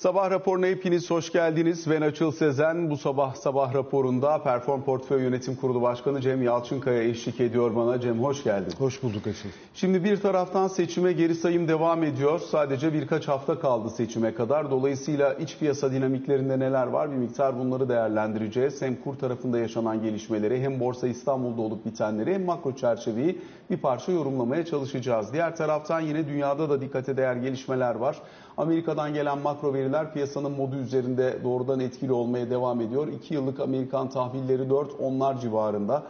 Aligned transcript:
Sabah 0.00 0.30
raporuna 0.30 0.66
hepiniz 0.66 1.10
hoş 1.10 1.32
geldiniz. 1.32 1.90
Ben 1.90 2.00
Açıl 2.00 2.32
Sezen 2.32 2.90
bu 2.90 2.96
sabah 2.96 3.34
sabah 3.34 3.74
raporunda 3.74 4.42
Perform 4.42 4.82
Portföy 4.82 5.22
Yönetim 5.22 5.56
Kurulu 5.56 5.82
Başkanı 5.82 6.20
Cem 6.20 6.42
Yalçınkaya 6.42 7.02
eşlik 7.02 7.40
ediyor 7.40 7.76
bana. 7.76 8.00
Cem 8.00 8.22
hoş 8.22 8.44
geldin. 8.44 8.72
Hoş 8.78 9.02
bulduk 9.02 9.26
Açıl. 9.26 9.48
Şimdi 9.74 10.04
bir 10.04 10.20
taraftan 10.20 10.68
seçime 10.68 11.12
geri 11.12 11.34
sayım 11.34 11.68
devam 11.68 12.02
ediyor. 12.02 12.38
Sadece 12.38 12.92
birkaç 12.92 13.28
hafta 13.28 13.60
kaldı 13.60 13.90
seçime 13.90 14.34
kadar. 14.34 14.70
Dolayısıyla 14.70 15.34
iç 15.34 15.58
piyasa 15.58 15.92
dinamiklerinde 15.92 16.58
neler 16.58 16.86
var 16.86 17.10
bir 17.10 17.16
miktar 17.16 17.58
bunları 17.58 17.88
değerlendireceğiz. 17.88 18.82
Hem 18.82 18.96
kur 18.96 19.14
tarafında 19.16 19.58
yaşanan 19.58 20.02
gelişmeleri 20.02 20.62
hem 20.62 20.80
Borsa 20.80 21.08
İstanbul'da 21.08 21.62
olup 21.62 21.86
bitenleri 21.86 22.34
hem 22.34 22.44
makro 22.44 22.72
çerçeveyi 22.76 23.38
bir 23.70 23.76
parça 23.76 24.12
yorumlamaya 24.12 24.64
çalışacağız. 24.64 25.32
Diğer 25.32 25.56
taraftan 25.56 26.00
yine 26.00 26.28
dünyada 26.28 26.70
da 26.70 26.80
dikkate 26.80 27.16
değer 27.16 27.36
gelişmeler 27.36 27.94
var. 27.94 28.16
Amerika'dan 28.56 29.14
gelen 29.14 29.38
makro 29.38 29.74
veriler 29.74 30.12
piyasanın 30.12 30.50
modu 30.52 30.76
üzerinde 30.76 31.38
doğrudan 31.44 31.80
etkili 31.80 32.12
olmaya 32.12 32.50
devam 32.50 32.80
ediyor. 32.80 33.08
2 33.08 33.34
yıllık 33.34 33.60
Amerikan 33.60 34.10
tahvilleri 34.10 34.70
4 34.70 34.90
onlar 35.00 35.40
civarında. 35.40 36.02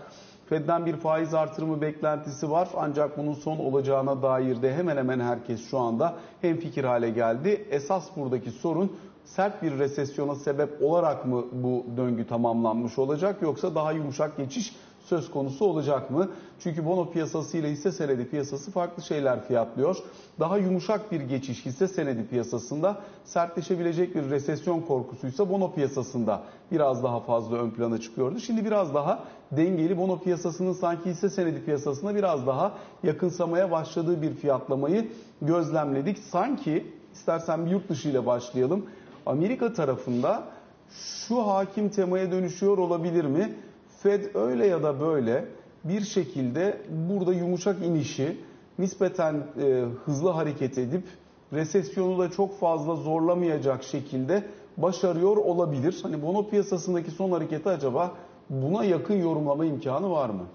Fed'den 0.48 0.86
bir 0.86 0.96
faiz 0.96 1.34
artırımı 1.34 1.80
beklentisi 1.80 2.50
var 2.50 2.68
ancak 2.76 3.18
bunun 3.18 3.34
son 3.34 3.58
olacağına 3.58 4.22
dair 4.22 4.62
de 4.62 4.74
hemen 4.74 4.96
hemen 4.96 5.20
herkes 5.20 5.70
şu 5.70 5.78
anda 5.78 6.14
hem 6.40 6.56
fikir 6.56 6.84
hale 6.84 7.10
geldi. 7.10 7.66
Esas 7.70 8.16
buradaki 8.16 8.50
sorun 8.50 8.92
sert 9.24 9.62
bir 9.62 9.78
resesyona 9.78 10.34
sebep 10.34 10.82
olarak 10.82 11.26
mı 11.26 11.44
bu 11.52 11.84
döngü 11.96 12.26
tamamlanmış 12.26 12.98
olacak 12.98 13.42
yoksa 13.42 13.74
daha 13.74 13.92
yumuşak 13.92 14.36
geçiş 14.36 14.76
söz 15.10 15.30
konusu 15.30 15.64
olacak 15.64 16.10
mı? 16.10 16.28
Çünkü 16.60 16.86
bono 16.86 17.10
piyasası 17.10 17.56
ile 17.56 17.70
hisse 17.70 17.92
senedi 17.92 18.28
piyasası 18.28 18.70
farklı 18.70 19.02
şeyler 19.02 19.44
fiyatlıyor. 19.44 19.96
Daha 20.40 20.58
yumuşak 20.58 21.12
bir 21.12 21.20
geçiş 21.20 21.66
hisse 21.66 21.88
senedi 21.88 22.26
piyasasında 22.26 23.00
sertleşebilecek 23.24 24.14
bir 24.14 24.30
resesyon 24.30 24.80
korkusuysa 24.80 25.50
bono 25.50 25.72
piyasasında 25.74 26.42
biraz 26.72 27.02
daha 27.02 27.20
fazla 27.20 27.56
ön 27.56 27.70
plana 27.70 28.00
çıkıyordu. 28.00 28.38
Şimdi 28.38 28.64
biraz 28.64 28.94
daha 28.94 29.24
dengeli 29.52 29.98
bono 29.98 30.18
piyasasının 30.18 30.72
sanki 30.72 31.10
hisse 31.10 31.30
senedi 31.30 31.64
piyasasına 31.64 32.14
biraz 32.14 32.46
daha 32.46 32.72
yakınsamaya 33.02 33.70
başladığı 33.70 34.22
bir 34.22 34.34
fiyatlamayı 34.34 35.08
gözlemledik. 35.42 36.18
Sanki 36.18 36.86
istersen 37.12 37.66
bir 37.66 37.70
yurt 37.70 37.88
dışı 37.88 38.08
ile 38.08 38.26
başlayalım. 38.26 38.86
Amerika 39.26 39.72
tarafında 39.72 40.42
şu 40.90 41.46
hakim 41.46 41.88
temaya 41.88 42.32
dönüşüyor 42.32 42.78
olabilir 42.78 43.24
mi? 43.24 43.54
Fed 44.02 44.34
öyle 44.34 44.66
ya 44.66 44.82
da 44.82 45.00
böyle 45.00 45.44
bir 45.84 46.00
şekilde 46.00 46.82
burada 47.08 47.34
yumuşak 47.34 47.82
inişi 47.82 48.36
nispeten 48.78 49.46
e, 49.60 49.84
hızlı 50.04 50.30
hareket 50.30 50.78
edip 50.78 51.04
resesyonu 51.52 52.18
da 52.18 52.30
çok 52.30 52.58
fazla 52.60 52.96
zorlamayacak 52.96 53.82
şekilde 53.82 54.44
başarıyor 54.76 55.36
olabilir. 55.36 55.98
Hani 56.02 56.22
bono 56.22 56.48
piyasasındaki 56.48 57.10
son 57.10 57.30
hareketi 57.30 57.68
acaba 57.68 58.14
buna 58.50 58.84
yakın 58.84 59.14
yorumlama 59.14 59.64
imkanı 59.64 60.10
var 60.10 60.30
mı? 60.30 60.46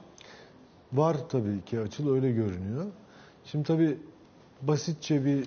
Var 0.94 1.18
tabii 1.30 1.62
ki 1.66 1.80
açıl 1.80 2.14
öyle 2.14 2.32
görünüyor. 2.32 2.86
Şimdi 3.46 3.68
tabii 3.68 3.98
basitçe 4.62 5.26
bir 5.26 5.40
e, 5.40 5.46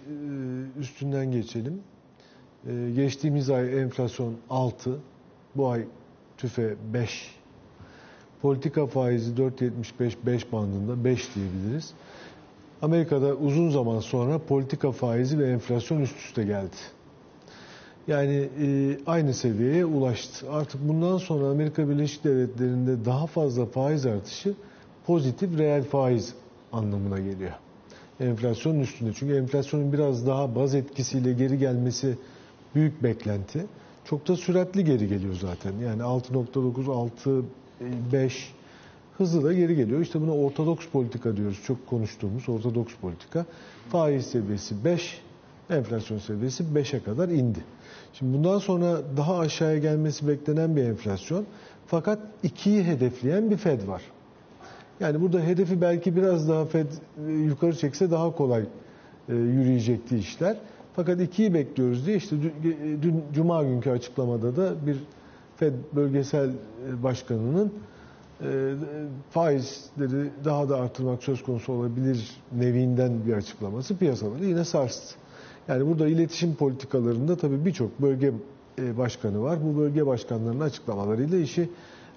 üstünden 0.78 1.32
geçelim. 1.32 1.82
E, 2.66 2.90
geçtiğimiz 2.96 3.50
ay 3.50 3.80
enflasyon 3.82 4.34
6, 4.50 5.00
bu 5.56 5.68
ay 5.68 5.84
tüfe 6.36 6.76
5 6.92 7.37
Politika 8.42 8.86
faizi 8.86 9.32
4.75-5 9.32 10.52
bandında 10.52 11.04
5 11.04 11.34
diyebiliriz. 11.34 11.92
Amerika'da 12.82 13.34
uzun 13.34 13.70
zaman 13.70 14.00
sonra 14.00 14.38
politika 14.38 14.92
faizi 14.92 15.38
ve 15.38 15.50
enflasyon 15.50 16.00
üst 16.00 16.16
üste 16.16 16.44
geldi. 16.44 16.76
Yani 18.08 18.48
e, 18.62 18.98
aynı 19.06 19.34
seviyeye 19.34 19.84
ulaştı. 19.84 20.52
Artık 20.52 20.88
bundan 20.88 21.18
sonra 21.18 21.46
Amerika 21.46 21.88
Birleşik 21.88 22.24
Devletleri'nde 22.24 23.04
daha 23.04 23.26
fazla 23.26 23.66
faiz 23.66 24.06
artışı 24.06 24.54
pozitif 25.06 25.58
reel 25.58 25.84
faiz 25.84 26.34
anlamına 26.72 27.18
geliyor. 27.18 27.52
Enflasyonun 28.20 28.80
üstünde. 28.80 29.12
Çünkü 29.12 29.36
enflasyonun 29.36 29.92
biraz 29.92 30.26
daha 30.26 30.54
baz 30.54 30.74
etkisiyle 30.74 31.32
geri 31.32 31.58
gelmesi 31.58 32.18
büyük 32.74 33.02
beklenti. 33.02 33.66
Çok 34.04 34.28
da 34.28 34.36
süratli 34.36 34.84
geri 34.84 35.08
geliyor 35.08 35.34
zaten. 35.34 35.72
Yani 35.84 36.02
6.9, 36.02 36.92
6 36.92 37.44
5 38.12 38.54
hızlı 39.18 39.44
da 39.44 39.52
geri 39.52 39.76
geliyor. 39.76 40.00
İşte 40.00 40.20
buna 40.20 40.34
ortodoks 40.34 40.86
politika 40.88 41.36
diyoruz. 41.36 41.60
Çok 41.66 41.86
konuştuğumuz 41.86 42.48
ortodoks 42.48 42.94
politika. 42.94 43.46
Faiz 43.88 44.26
seviyesi 44.26 44.84
5, 44.84 45.20
enflasyon 45.70 46.18
seviyesi 46.18 46.64
5'e 46.64 47.02
kadar 47.02 47.28
indi. 47.28 47.58
Şimdi 48.12 48.36
bundan 48.36 48.58
sonra 48.58 48.98
daha 49.16 49.38
aşağıya 49.38 49.78
gelmesi 49.78 50.28
beklenen 50.28 50.76
bir 50.76 50.82
enflasyon. 50.82 51.44
Fakat 51.86 52.18
2'yi 52.44 52.84
hedefleyen 52.84 53.50
bir 53.50 53.56
Fed 53.56 53.88
var. 53.88 54.02
Yani 55.00 55.20
burada 55.20 55.40
hedefi 55.40 55.80
belki 55.80 56.16
biraz 56.16 56.48
daha 56.48 56.64
Fed 56.64 56.86
e, 57.28 57.32
yukarı 57.32 57.76
çekse 57.76 58.10
daha 58.10 58.36
kolay 58.36 58.62
e, 59.28 59.34
yürüyecekti 59.34 60.18
işler. 60.18 60.56
Fakat 60.96 61.20
2'yi 61.20 61.54
bekliyoruz 61.54 62.06
diye 62.06 62.16
işte 62.16 62.36
dün 63.02 63.24
Cuma 63.34 63.62
günkü 63.62 63.90
açıklamada 63.90 64.56
da 64.56 64.86
bir 64.86 64.96
Fed 65.58 65.72
bölgesel 65.92 66.48
e, 66.50 67.02
başkanının 67.02 67.72
e, 68.42 68.74
faizleri 69.30 70.30
daha 70.44 70.68
da 70.68 70.76
artırmak 70.76 71.22
söz 71.22 71.42
konusu 71.42 71.72
olabilir 71.72 72.30
nevinden 72.52 73.26
bir 73.26 73.32
açıklaması 73.32 73.96
piyasaları 73.96 74.44
yine 74.44 74.64
sarstı. 74.64 75.14
Yani 75.68 75.86
burada 75.86 76.08
iletişim 76.08 76.54
politikalarında 76.54 77.36
tabii 77.36 77.64
birçok 77.64 78.02
bölge 78.02 78.32
e, 78.78 78.98
başkanı 78.98 79.42
var. 79.42 79.58
Bu 79.64 79.78
bölge 79.78 80.06
başkanlarının 80.06 80.60
açıklamalarıyla 80.60 81.38
işi 81.38 81.70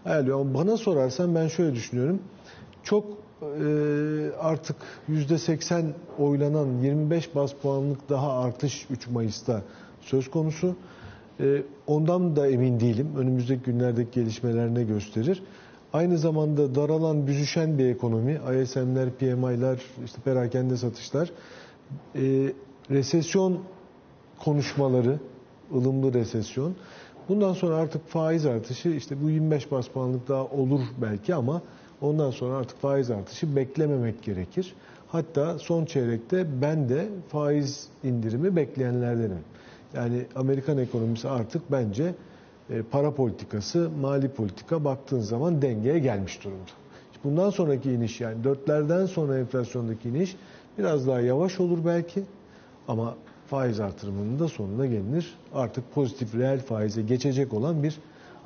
ayarlıyor. 0.05 0.39
Ama 0.41 0.53
bana 0.53 0.77
sorarsan 0.77 1.35
ben 1.35 1.47
şöyle 1.47 1.75
düşünüyorum. 1.75 2.19
Çok 2.83 3.05
artık 4.39 4.75
%80 5.09 5.85
oylanan 6.19 6.67
25 6.81 7.35
bas 7.35 7.53
puanlık 7.53 8.09
daha 8.09 8.39
artış 8.39 8.85
3 8.89 9.07
Mayıs'ta 9.07 9.61
söz 10.01 10.31
konusu. 10.31 10.75
Ee, 11.39 11.63
ondan 11.87 12.35
da 12.35 12.47
emin 12.47 12.79
değilim. 12.79 13.07
Önümüzdeki 13.17 13.63
günlerdeki 13.63 14.11
gelişmeler 14.19 14.73
ne 14.75 14.83
gösterir? 14.83 15.43
Aynı 15.93 16.17
zamanda 16.17 16.75
daralan, 16.75 17.27
büzüşen 17.27 17.77
bir 17.77 17.85
ekonomi, 17.85 18.39
ISM'ler, 18.61 19.09
PMI'ler, 19.09 19.79
işte 20.05 20.21
perakende 20.23 20.77
satışlar, 20.77 21.31
e, 22.15 22.53
resesyon 22.89 23.59
konuşmaları, 24.39 25.19
ılımlı 25.75 26.13
resesyon. 26.13 26.75
Bundan 27.29 27.53
sonra 27.53 27.75
artık 27.75 28.07
faiz 28.07 28.45
artışı 28.45 28.89
işte 28.89 29.21
bu 29.23 29.29
25 29.29 29.71
bas 29.71 29.87
puanlık 29.87 30.27
daha 30.27 30.45
olur 30.45 30.81
belki 31.01 31.35
ama 31.35 31.61
ondan 32.01 32.31
sonra 32.31 32.55
artık 32.55 32.81
faiz 32.81 33.11
artışı 33.11 33.55
beklememek 33.55 34.23
gerekir. 34.23 34.73
Hatta 35.07 35.59
son 35.59 35.85
çeyrekte 35.85 36.61
ben 36.61 36.89
de 36.89 37.09
faiz 37.27 37.87
indirimi 38.03 38.55
bekleyenlerdenim. 38.55 39.39
Yani 39.95 40.25
Amerikan 40.35 40.77
ekonomisi 40.77 41.29
artık 41.29 41.71
bence 41.71 42.15
e, 42.69 42.81
para 42.81 43.13
politikası, 43.13 43.89
mali 44.01 44.29
politika 44.29 44.83
baktığın 44.83 45.19
zaman 45.19 45.61
dengeye 45.61 45.99
gelmiş 45.99 46.43
durumda. 46.43 46.71
Bundan 47.23 47.49
sonraki 47.49 47.91
iniş 47.91 48.21
yani 48.21 48.43
dörtlerden 48.43 49.05
sonra 49.05 49.39
enflasyondaki 49.39 50.09
iniş 50.09 50.35
biraz 50.77 51.07
daha 51.07 51.21
yavaş 51.21 51.59
olur 51.59 51.85
belki 51.85 52.23
ama 52.87 53.15
faiz 53.47 53.79
artırımının 53.79 54.39
da 54.39 54.47
sonuna 54.47 54.85
gelinir. 54.85 55.35
Artık 55.53 55.93
pozitif 55.93 56.35
reel 56.35 56.59
faize 56.59 57.01
geçecek 57.01 57.53
olan 57.53 57.83
bir 57.83 57.99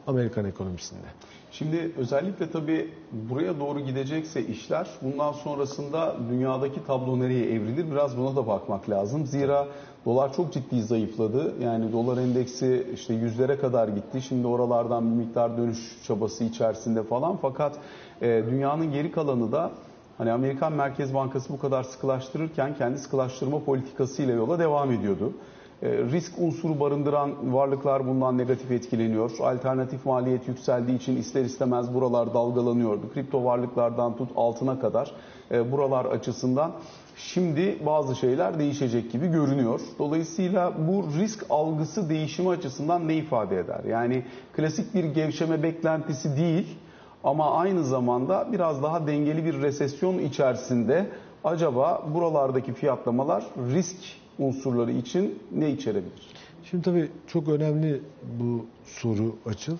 Amerikan 0.08 0.46
ekonomisinde. 0.46 1.08
Şimdi 1.52 1.92
özellikle 1.98 2.52
tabii 2.52 2.90
buraya 3.12 3.60
doğru 3.60 3.80
gidecekse 3.80 4.46
işler 4.48 4.88
bundan 5.02 5.32
sonrasında 5.32 6.16
dünyadaki 6.30 6.86
tablo 6.88 7.20
nereye 7.20 7.52
evrilir 7.52 7.92
biraz 7.92 8.18
buna 8.18 8.36
da 8.36 8.48
bakmak 8.48 8.90
lazım. 8.90 9.26
Zira 9.26 9.68
dolar 10.06 10.34
çok 10.34 10.54
ciddi 10.54 10.84
zayıfladı. 10.84 11.54
Yani 11.64 11.94
dolar 11.94 12.18
endeksi 12.18 12.88
işte 12.94 13.14
yüzlere 13.14 13.58
kadar 13.58 13.88
gitti. 13.88 14.22
Şimdi 14.22 14.48
oralardan 14.48 15.12
bir 15.12 15.26
miktar 15.26 15.58
dönüş 15.58 15.98
çabası 16.08 16.44
içerisinde 16.44 17.04
falan. 17.04 17.38
Fakat 17.42 17.76
e, 18.22 18.44
dünyanın 18.52 18.92
geri 18.92 19.12
kalanı 19.12 19.52
da 19.52 19.72
hani 20.18 20.32
Amerikan 20.32 20.74
Merkez 20.74 21.14
Bankası 21.14 21.54
bu 21.54 21.60
kadar 21.60 21.84
sıkılaştırırken 21.84 22.76
kendi 22.78 22.98
sıkılaştırma 23.00 23.64
politikasıyla 23.64 24.34
yola 24.34 24.60
devam 24.60 24.92
ediyordu. 24.92 25.34
E, 25.82 25.90
risk 25.90 26.34
unsuru 26.38 26.80
barındıran 26.80 27.54
varlıklar 27.54 28.08
bundan 28.08 28.38
negatif 28.38 28.72
etkileniyor. 28.72 29.32
Alternatif 29.40 30.06
maliyet 30.06 30.48
yükseldiği 30.48 30.98
için 30.98 31.18
ister 31.18 31.46
istemez 31.46 31.94
buralar 31.94 32.34
dalgalanıyordu. 32.34 33.14
Kripto 33.14 33.44
varlıklardan 33.44 34.18
tut 34.18 34.30
altına 34.36 34.80
kadar 34.80 35.12
e, 35.52 35.72
buralar 35.72 36.06
açısından 36.06 36.72
şimdi 37.16 37.86
bazı 37.86 38.16
şeyler 38.16 38.60
değişecek 38.60 39.12
gibi 39.12 39.28
görünüyor. 39.28 39.82
Dolayısıyla 40.00 40.74
bu 40.88 41.06
risk 41.20 41.46
algısı 41.50 42.10
değişimi 42.10 42.50
açısından 42.50 43.08
ne 43.08 43.16
ifade 43.16 43.60
eder? 43.60 43.84
Yani 43.90 44.24
klasik 44.54 44.94
bir 44.94 45.04
gevşeme 45.04 45.64
beklentisi 45.64 46.38
değil 46.38 46.78
ama 47.24 47.52
aynı 47.52 47.84
zamanda 47.84 48.48
biraz 48.52 48.84
daha 48.84 49.08
dengeli 49.08 49.46
bir 49.46 49.62
resesyon 49.62 50.20
içerisinde 50.20 51.10
acaba 51.44 52.04
buralardaki 52.14 52.74
fiyatlamalar 52.74 53.44
risk 53.74 53.98
unsurları 54.40 54.92
için 54.92 55.40
ne 55.52 55.72
içerebilir? 55.72 56.28
Şimdi 56.64 56.84
tabii 56.84 57.10
çok 57.28 57.50
önemli 57.50 58.02
bu 58.40 58.66
soru 58.86 59.36
açıl. 59.46 59.78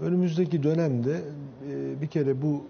Önümüzdeki 0.00 0.62
dönemde 0.62 1.20
e, 1.70 2.02
bir 2.02 2.06
kere 2.06 2.42
bu 2.42 2.64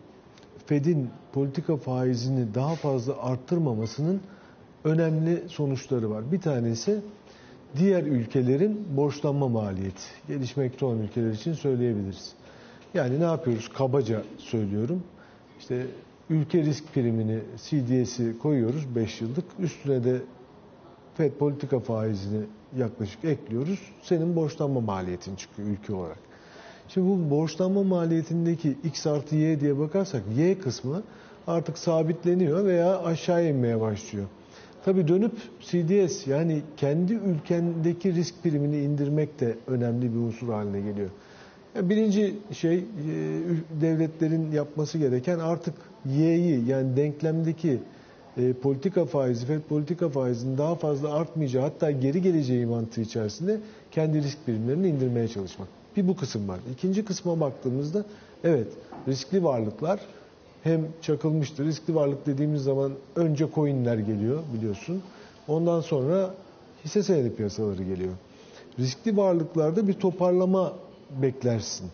Fed'in 0.67 1.09
politika 1.32 1.77
faizini 1.77 2.55
daha 2.55 2.75
fazla 2.75 3.23
arttırmamasının 3.23 4.21
önemli 4.85 5.43
sonuçları 5.49 6.11
var. 6.11 6.32
Bir 6.32 6.41
tanesi 6.41 7.00
diğer 7.76 8.03
ülkelerin 8.03 8.87
borçlanma 8.97 9.49
maliyeti. 9.49 10.03
Gelişmekte 10.29 10.85
olan 10.85 10.99
ülkeler 10.99 11.31
için 11.31 11.53
söyleyebiliriz. 11.53 12.33
Yani 12.94 13.21
ne 13.21 13.25
yapıyoruz? 13.25 13.69
Kabaca 13.69 14.23
söylüyorum. 14.38 15.03
İşte 15.59 15.87
ülke 16.31 16.62
risk 16.62 16.94
primini, 16.94 17.38
CDS'i 17.56 18.38
koyuyoruz 18.38 18.94
5 18.94 19.21
yıllık. 19.21 19.44
Üstüne 19.59 20.05
de 20.05 20.21
FED 21.15 21.33
politika 21.33 21.81
faizini 21.81 22.45
yaklaşık 22.79 23.25
ekliyoruz. 23.25 23.81
Senin 24.03 24.37
borçlanma 24.37 24.81
maliyetin 24.81 25.37
çıkıyor 25.37 25.69
ülke 25.69 25.95
olarak. 25.95 26.19
Şimdi 26.89 27.09
bu 27.09 27.31
borçlanma 27.31 27.83
maliyetindeki 27.83 28.77
X 28.85 29.07
artı 29.07 29.37
Y 29.37 29.61
diye 29.61 29.79
bakarsak 29.79 30.23
Y 30.37 30.59
kısmı 30.59 31.03
artık 31.47 31.79
sabitleniyor 31.79 32.65
veya 32.65 33.03
aşağı 33.03 33.47
inmeye 33.47 33.81
başlıyor. 33.81 34.27
Tabii 34.85 35.09
dönüp 35.09 35.33
CDS 35.61 36.27
yani 36.27 36.62
kendi 36.77 37.12
ülkendeki 37.12 38.15
risk 38.15 38.43
primini 38.43 38.79
indirmek 38.79 39.41
de 39.41 39.57
önemli 39.67 40.15
bir 40.15 40.19
unsur 40.19 40.49
haline 40.49 40.81
geliyor. 40.81 41.11
Birinci 41.83 42.35
şey 42.53 42.77
e, 42.79 42.85
devletlerin 43.81 44.53
yapması 44.53 44.99
gereken 44.99 45.39
artık 45.39 45.75
Y'yi 46.07 46.69
yani 46.69 46.97
denklemdeki 46.97 47.79
e, 48.37 48.53
politika 48.53 49.05
faizi, 49.05 49.47
FED 49.47 49.61
politika 49.61 50.09
faizinin 50.09 50.59
daha 50.59 50.75
fazla 50.75 51.15
artmayacağı 51.15 51.62
hatta 51.62 51.91
geri 51.91 52.23
geleceği 52.23 52.67
mantığı 52.67 53.00
içerisinde 53.00 53.61
kendi 53.91 54.23
risk 54.23 54.49
birimlerini 54.49 54.88
indirmeye 54.88 55.29
çalışmak. 55.29 55.69
Bir 55.97 56.09
bu 56.09 56.17
kısım 56.17 56.49
var. 56.49 56.61
İkinci 56.73 57.05
kısma 57.05 57.41
baktığımızda 57.41 58.05
evet 58.44 58.67
riskli 59.09 59.44
varlıklar 59.44 60.00
hem 60.62 60.88
çakılmıştır. 61.03 61.65
Riskli 61.65 61.94
varlık 61.94 62.27
dediğimiz 62.27 62.62
zaman 62.62 62.93
önce 63.17 63.49
coinler 63.55 63.99
geliyor 63.99 64.41
biliyorsun. 64.55 65.03
Ondan 65.49 65.81
sonra 65.81 66.35
hisse 66.85 67.03
senedi 67.03 67.35
piyasaları 67.35 67.83
geliyor. 67.83 68.12
Riskli 68.79 69.17
varlıklarda 69.17 69.88
bir 69.88 69.93
toparlama 69.93 70.73
beklersin. 71.23 71.87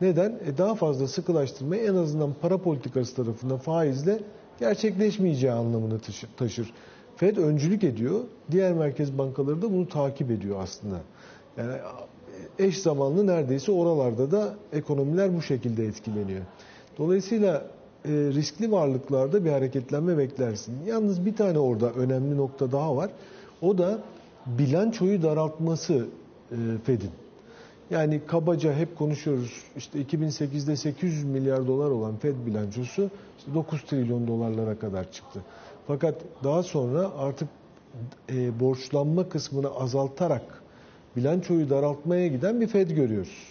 Neden? 0.00 0.38
E 0.46 0.58
daha 0.58 0.74
fazla 0.74 1.08
sıkılaştırmayı 1.08 1.82
en 1.82 1.94
azından 1.94 2.34
para 2.42 2.58
politikası 2.58 3.16
tarafından 3.16 3.58
faizle 3.58 4.20
gerçekleşmeyeceği 4.60 5.52
anlamını 5.52 6.00
taşır. 6.36 6.72
Fed 7.16 7.36
öncülük 7.36 7.84
ediyor. 7.84 8.20
Diğer 8.50 8.72
merkez 8.72 9.18
bankaları 9.18 9.62
da 9.62 9.72
bunu 9.72 9.88
takip 9.88 10.30
ediyor 10.30 10.56
aslında. 10.62 10.96
Yani 11.56 11.72
eş 12.58 12.78
zamanlı 12.78 13.26
neredeyse 13.26 13.72
oralarda 13.72 14.30
da 14.30 14.54
ekonomiler 14.72 15.36
bu 15.36 15.42
şekilde 15.42 15.86
etkileniyor. 15.86 16.40
Dolayısıyla 16.98 17.62
e, 18.04 18.10
riskli 18.10 18.72
varlıklarda 18.72 19.44
bir 19.44 19.50
hareketlenme 19.50 20.18
beklersin. 20.18 20.74
Yalnız 20.86 21.26
bir 21.26 21.36
tane 21.36 21.58
orada 21.58 21.92
önemli 21.92 22.36
nokta 22.36 22.72
daha 22.72 22.96
var. 22.96 23.10
O 23.62 23.78
da 23.78 23.98
bilançoyu 24.46 25.22
daraltması 25.22 26.06
e, 26.50 26.56
Fed'in. 26.84 27.10
Yani 27.90 28.20
kabaca 28.26 28.74
hep 28.74 28.98
konuşuyoruz. 28.98 29.62
İşte 29.76 30.02
2008'de 30.02 30.76
800 30.76 31.24
milyar 31.24 31.66
dolar 31.66 31.90
olan 31.90 32.16
Fed 32.16 32.34
bilançosu 32.46 33.10
işte 33.38 33.54
9 33.54 33.82
trilyon 33.82 34.28
dolarlara 34.28 34.78
kadar 34.78 35.12
çıktı. 35.12 35.40
Fakat 35.86 36.14
daha 36.44 36.62
sonra 36.62 37.10
artık 37.18 37.48
e, 38.28 38.60
borçlanma 38.60 39.28
kısmını 39.28 39.68
azaltarak 39.70 40.62
bilançoyu 41.16 41.70
daraltmaya 41.70 42.26
giden 42.28 42.60
bir 42.60 42.66
Fed 42.66 42.90
görüyoruz. 42.90 43.46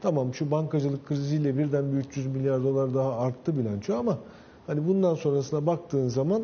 Tamam 0.00 0.34
şu 0.34 0.50
bankacılık 0.50 1.06
kriziyle 1.06 1.58
birden 1.58 1.92
bir 1.92 1.96
300 1.96 2.26
milyar 2.26 2.64
dolar 2.64 2.94
daha 2.94 3.18
arttı 3.18 3.58
bilanço 3.58 3.94
ama 3.94 4.18
hani 4.66 4.88
bundan 4.88 5.14
sonrasına 5.14 5.66
baktığın 5.66 6.08
zaman 6.08 6.42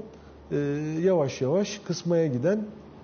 e, 0.50 0.56
yavaş 1.02 1.40
yavaş 1.40 1.78
kısmaya 1.78 2.26
giden, 2.26 2.58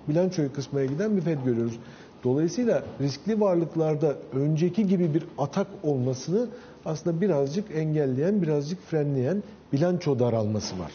bilançoyu 0.09 0.53
kısmaya 0.53 0.87
giden 0.87 1.17
bir 1.17 1.23
Fed 1.23 1.39
görüyoruz. 1.45 1.79
Dolayısıyla 2.25 2.83
riskli 3.01 3.41
varlıklarda 3.41 4.15
önceki 4.33 4.87
gibi 4.87 5.15
bir 5.15 5.25
atak 5.39 5.67
olmasını 5.83 6.47
aslında 6.85 7.21
birazcık 7.21 7.77
engelleyen, 7.77 8.43
birazcık 8.43 8.83
frenleyen 8.83 9.43
bilanço 9.73 10.19
daralması 10.19 10.79
var. 10.79 10.93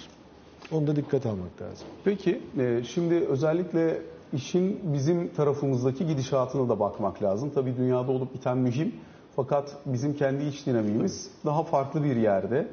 Onda 0.72 0.96
dikkat 0.96 1.26
almak 1.26 1.62
lazım. 1.62 1.88
Peki 2.04 2.42
e, 2.60 2.84
şimdi 2.84 3.16
özellikle 3.16 4.02
işin 4.34 4.80
bizim 4.84 5.28
tarafımızdaki 5.28 6.08
gidişatına 6.08 6.70
da 6.70 6.80
bakmak 6.80 7.24
lazım. 7.24 7.52
Tabii 7.56 7.78
dünyada 7.78 8.12
olup 8.12 8.34
biten 8.34 8.58
mühim 8.58 8.96
fakat 9.36 9.76
bizim 9.86 10.14
kendi 10.14 10.44
iç 10.46 10.66
dinamiğimiz 10.66 11.32
daha 11.46 11.64
farklı 11.64 12.04
bir 12.04 12.16
yerde. 12.16 12.68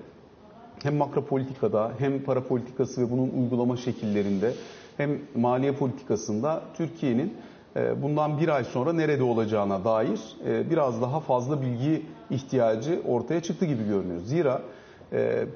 Hem 0.82 0.96
makro 0.96 1.24
politikada 1.24 1.92
hem 1.98 2.22
para 2.22 2.44
politikası 2.44 3.00
ve 3.00 3.10
bunun 3.10 3.30
uygulama 3.42 3.76
şekillerinde 3.76 4.54
hem 4.96 5.18
maliye 5.36 5.72
politikasında 5.72 6.62
Türkiye'nin 6.76 7.34
bundan 7.74 8.38
bir 8.40 8.48
ay 8.48 8.64
sonra 8.64 8.92
nerede 8.92 9.22
olacağına 9.22 9.84
dair 9.84 10.20
e, 10.46 10.70
biraz 10.70 11.02
daha 11.02 11.20
fazla 11.20 11.62
bilgi 11.62 12.02
ihtiyacı 12.30 13.02
ortaya 13.08 13.42
çıktı 13.42 13.64
gibi 13.66 13.84
görünüyor. 13.86 14.20
Zira 14.20 14.62
e, 15.12 15.46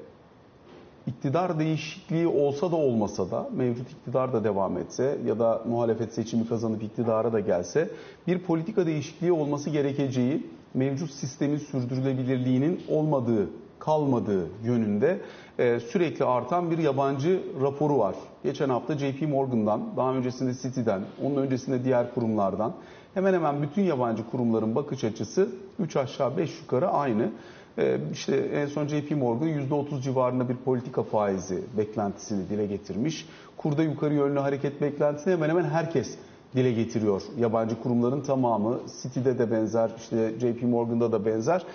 iktidar 1.07 1.59
değişikliği 1.59 2.27
olsa 2.27 2.71
da 2.71 2.75
olmasa 2.75 3.31
da 3.31 3.49
mevcut 3.55 3.91
iktidar 3.91 4.33
da 4.33 4.43
devam 4.43 4.77
etse 4.77 5.17
ya 5.25 5.39
da 5.39 5.61
muhalefet 5.67 6.13
seçimi 6.13 6.47
kazanıp 6.47 6.83
iktidara 6.83 7.33
da 7.33 7.39
gelse 7.39 7.89
bir 8.27 8.39
politika 8.39 8.85
değişikliği 8.85 9.31
olması 9.31 9.69
gerekeceği 9.69 10.47
mevcut 10.73 11.11
sistemin 11.11 11.57
sürdürülebilirliğinin 11.57 12.81
olmadığı 12.89 13.49
kalmadığı 13.79 14.47
yönünde 14.63 15.19
e, 15.59 15.79
sürekli 15.79 16.25
artan 16.25 16.71
bir 16.71 16.77
yabancı 16.77 17.43
raporu 17.61 17.99
var. 17.99 18.15
Geçen 18.43 18.69
hafta 18.69 18.97
JP 18.97 19.21
Morgan'dan, 19.21 19.81
daha 19.97 20.13
öncesinde 20.13 20.53
Citi'den, 20.53 21.01
onun 21.23 21.35
öncesinde 21.35 21.83
diğer 21.83 22.13
kurumlardan 22.13 22.73
hemen 23.13 23.33
hemen 23.33 23.61
bütün 23.61 23.81
yabancı 23.81 24.29
kurumların 24.29 24.75
bakış 24.75 25.03
açısı 25.03 25.49
3 25.79 25.95
aşağı 25.95 26.37
5 26.37 26.61
yukarı 26.61 26.87
aynı. 26.89 27.31
E, 27.77 27.97
işte 28.13 28.35
en 28.35 28.65
son 28.65 28.87
JP 28.87 29.11
Morgan 29.11 29.49
%30 29.49 30.01
civarında 30.01 30.49
bir 30.49 30.55
politika 30.55 31.03
faizi 31.03 31.63
beklentisini 31.77 32.49
dile 32.49 32.65
getirmiş. 32.65 33.25
Kurda 33.57 33.83
yukarı 33.83 34.13
yönlü 34.13 34.39
hareket 34.39 34.81
beklentisini 34.81 35.33
hemen 35.33 35.49
hemen 35.49 35.63
herkes 35.63 36.17
dile 36.55 36.71
getiriyor. 36.71 37.21
Yabancı 37.37 37.81
kurumların 37.83 38.21
tamamı, 38.21 38.79
Citi'de 39.01 39.39
de 39.39 39.51
benzer, 39.51 39.91
işte 39.97 40.33
JP 40.39 40.63
Morgan'da 40.63 41.11
da 41.11 41.25
benzer. 41.25 41.65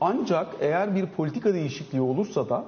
Ancak 0.00 0.46
eğer 0.60 0.94
bir 0.94 1.06
politika 1.06 1.54
değişikliği 1.54 2.00
olursa 2.00 2.48
da 2.48 2.64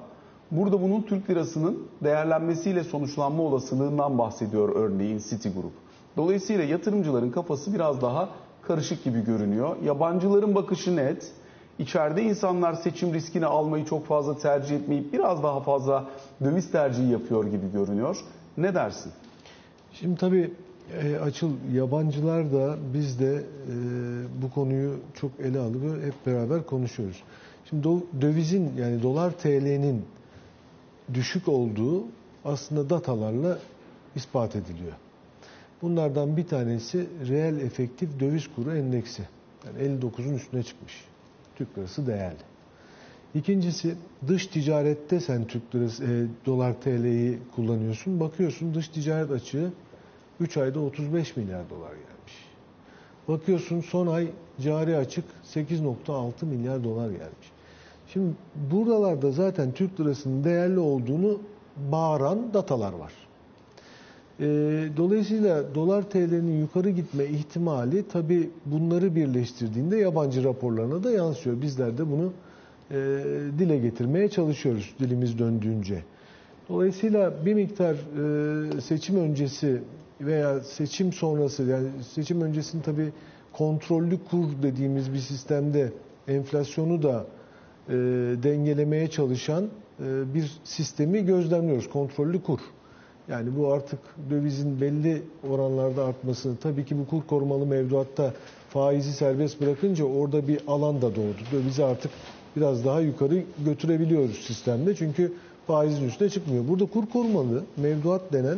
burada 0.51 0.81
bunun 0.81 1.01
Türk 1.01 1.29
lirasının 1.29 1.87
değerlenmesiyle 2.03 2.83
sonuçlanma 2.83 3.43
olasılığından 3.43 4.17
bahsediyor 4.17 4.75
örneğin 4.75 5.21
Citigroup. 5.29 5.73
Dolayısıyla 6.17 6.63
yatırımcıların 6.63 7.31
kafası 7.31 7.73
biraz 7.73 8.01
daha 8.01 8.29
karışık 8.61 9.03
gibi 9.03 9.25
görünüyor. 9.25 9.75
Yabancıların 9.83 10.55
bakışı 10.55 10.95
net. 10.95 11.31
İçeride 11.79 12.23
insanlar 12.23 12.73
seçim 12.73 13.13
riskini 13.13 13.45
almayı 13.45 13.85
çok 13.85 14.05
fazla 14.05 14.37
tercih 14.37 14.75
etmeyip 14.75 15.13
biraz 15.13 15.43
daha 15.43 15.59
fazla 15.59 16.05
döviz 16.43 16.71
tercihi 16.71 17.11
yapıyor 17.11 17.45
gibi 17.45 17.71
görünüyor. 17.71 18.17
Ne 18.57 18.75
dersin? 18.75 19.11
Şimdi 19.93 20.19
tabii 20.19 20.53
e, 21.03 21.17
Açıl 21.17 21.51
yabancılar 21.73 22.53
da 22.53 22.77
biz 22.93 23.19
de 23.19 23.35
e, 23.35 23.41
bu 24.41 24.51
konuyu 24.51 24.99
çok 25.13 25.31
ele 25.39 25.59
alıp 25.59 26.03
hep 26.03 26.25
beraber 26.25 26.65
konuşuyoruz. 26.65 27.23
Şimdi 27.69 27.83
do, 27.83 27.99
dövizin 28.21 28.71
yani 28.77 29.03
dolar 29.03 29.31
TL'nin 29.31 30.05
düşük 31.13 31.47
olduğu 31.47 32.03
aslında 32.45 32.89
datalarla 32.89 33.59
ispat 34.15 34.55
ediliyor. 34.55 34.93
Bunlardan 35.81 36.37
bir 36.37 36.47
tanesi 36.47 37.07
reel 37.27 37.61
efektif 37.61 38.19
döviz 38.19 38.47
kuru 38.55 38.75
endeksi. 38.75 39.23
Yani 39.65 39.99
59'un 39.99 40.33
üstüne 40.33 40.63
çıkmış. 40.63 41.05
Türk 41.55 41.77
lirası 41.77 42.07
değerli. 42.07 42.37
İkincisi 43.35 43.95
dış 44.27 44.47
ticarette 44.47 45.19
sen 45.19 45.47
Türk 45.47 45.75
lirası, 45.75 46.03
e, 46.03 46.27
dolar 46.45 46.73
TL'yi 46.73 47.37
kullanıyorsun. 47.55 48.19
Bakıyorsun 48.19 48.73
dış 48.73 48.87
ticaret 48.87 49.31
açığı 49.31 49.71
3 50.39 50.57
ayda 50.57 50.79
35 50.79 51.37
milyar 51.37 51.69
dolar 51.69 51.89
gelmiş. 51.89 52.47
Bakıyorsun 53.27 53.81
son 53.81 54.07
ay 54.07 54.27
cari 54.61 54.97
açık 54.97 55.25
8.6 55.53 56.45
milyar 56.45 56.83
dolar 56.83 57.09
gelmiş. 57.09 57.51
Şimdi 58.13 58.33
buralarda 58.71 59.31
zaten 59.31 59.71
Türk 59.71 59.99
lirasının 59.99 60.43
değerli 60.43 60.79
olduğunu 60.79 61.39
bağıran 61.91 62.53
datalar 62.53 62.93
var. 62.93 63.13
E, 64.39 64.45
dolayısıyla 64.97 65.75
dolar 65.75 66.09
TL'nin 66.09 66.59
yukarı 66.59 66.89
gitme 66.89 67.25
ihtimali 67.25 68.07
tabi 68.07 68.49
bunları 68.65 69.15
birleştirdiğinde 69.15 69.97
yabancı 69.97 70.43
raporlarına 70.43 71.03
da 71.03 71.11
yansıyor. 71.11 71.61
Bizler 71.61 71.97
de 71.97 72.11
bunu 72.11 72.33
e, 72.91 72.95
dile 73.59 73.77
getirmeye 73.77 74.29
çalışıyoruz 74.29 74.93
dilimiz 74.99 75.39
döndüğünce. 75.39 76.03
Dolayısıyla 76.69 77.45
bir 77.45 77.53
miktar 77.53 77.93
e, 77.93 78.81
seçim 78.81 79.17
öncesi 79.17 79.81
veya 80.21 80.59
seçim 80.59 81.13
sonrası 81.13 81.63
yani 81.63 81.87
seçim 82.13 82.41
öncesinde 82.41 82.83
tabii 82.83 83.11
kontrollü 83.53 84.19
kur 84.31 84.45
dediğimiz 84.63 85.13
bir 85.13 85.19
sistemde 85.19 85.91
enflasyonu 86.27 87.03
da 87.03 87.25
e, 87.89 87.93
dengelemeye 88.43 89.07
çalışan 89.07 89.63
e, 89.99 90.33
bir 90.33 90.51
sistemi 90.63 91.25
gözlemliyoruz. 91.25 91.89
Kontrollü 91.89 92.43
kur. 92.43 92.59
Yani 93.29 93.57
bu 93.57 93.73
artık 93.73 93.99
dövizin 94.29 94.81
belli 94.81 95.21
oranlarda 95.49 96.05
artması, 96.05 96.55
tabii 96.63 96.85
ki 96.85 96.97
bu 96.99 97.07
kur 97.07 97.27
korumalı 97.27 97.65
mevduatta 97.65 98.33
faizi 98.69 99.13
serbest 99.13 99.61
bırakınca 99.61 100.05
orada 100.05 100.47
bir 100.47 100.59
alan 100.67 101.01
da 101.01 101.15
doğdu. 101.15 101.37
Dövizi 101.51 101.85
artık 101.85 102.11
biraz 102.55 102.85
daha 102.85 103.01
yukarı 103.01 103.43
götürebiliyoruz 103.65 104.37
sistemde. 104.37 104.95
Çünkü 104.95 105.33
faizin 105.67 106.07
üstüne 106.07 106.29
çıkmıyor. 106.29 106.67
Burada 106.67 106.85
kur 106.85 107.05
korumalı 107.05 107.63
mevduat 107.77 108.33
denen 108.33 108.57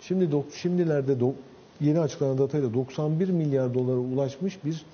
şimdi 0.00 0.24
dok- 0.24 0.52
şimdilerde 0.52 1.12
do- 1.12 1.32
yeni 1.80 2.00
açıklanan 2.00 2.38
datayla 2.38 2.74
91 2.74 3.28
milyar 3.28 3.74
dolara 3.74 3.96
ulaşmış 3.98 4.64
bir 4.64 4.84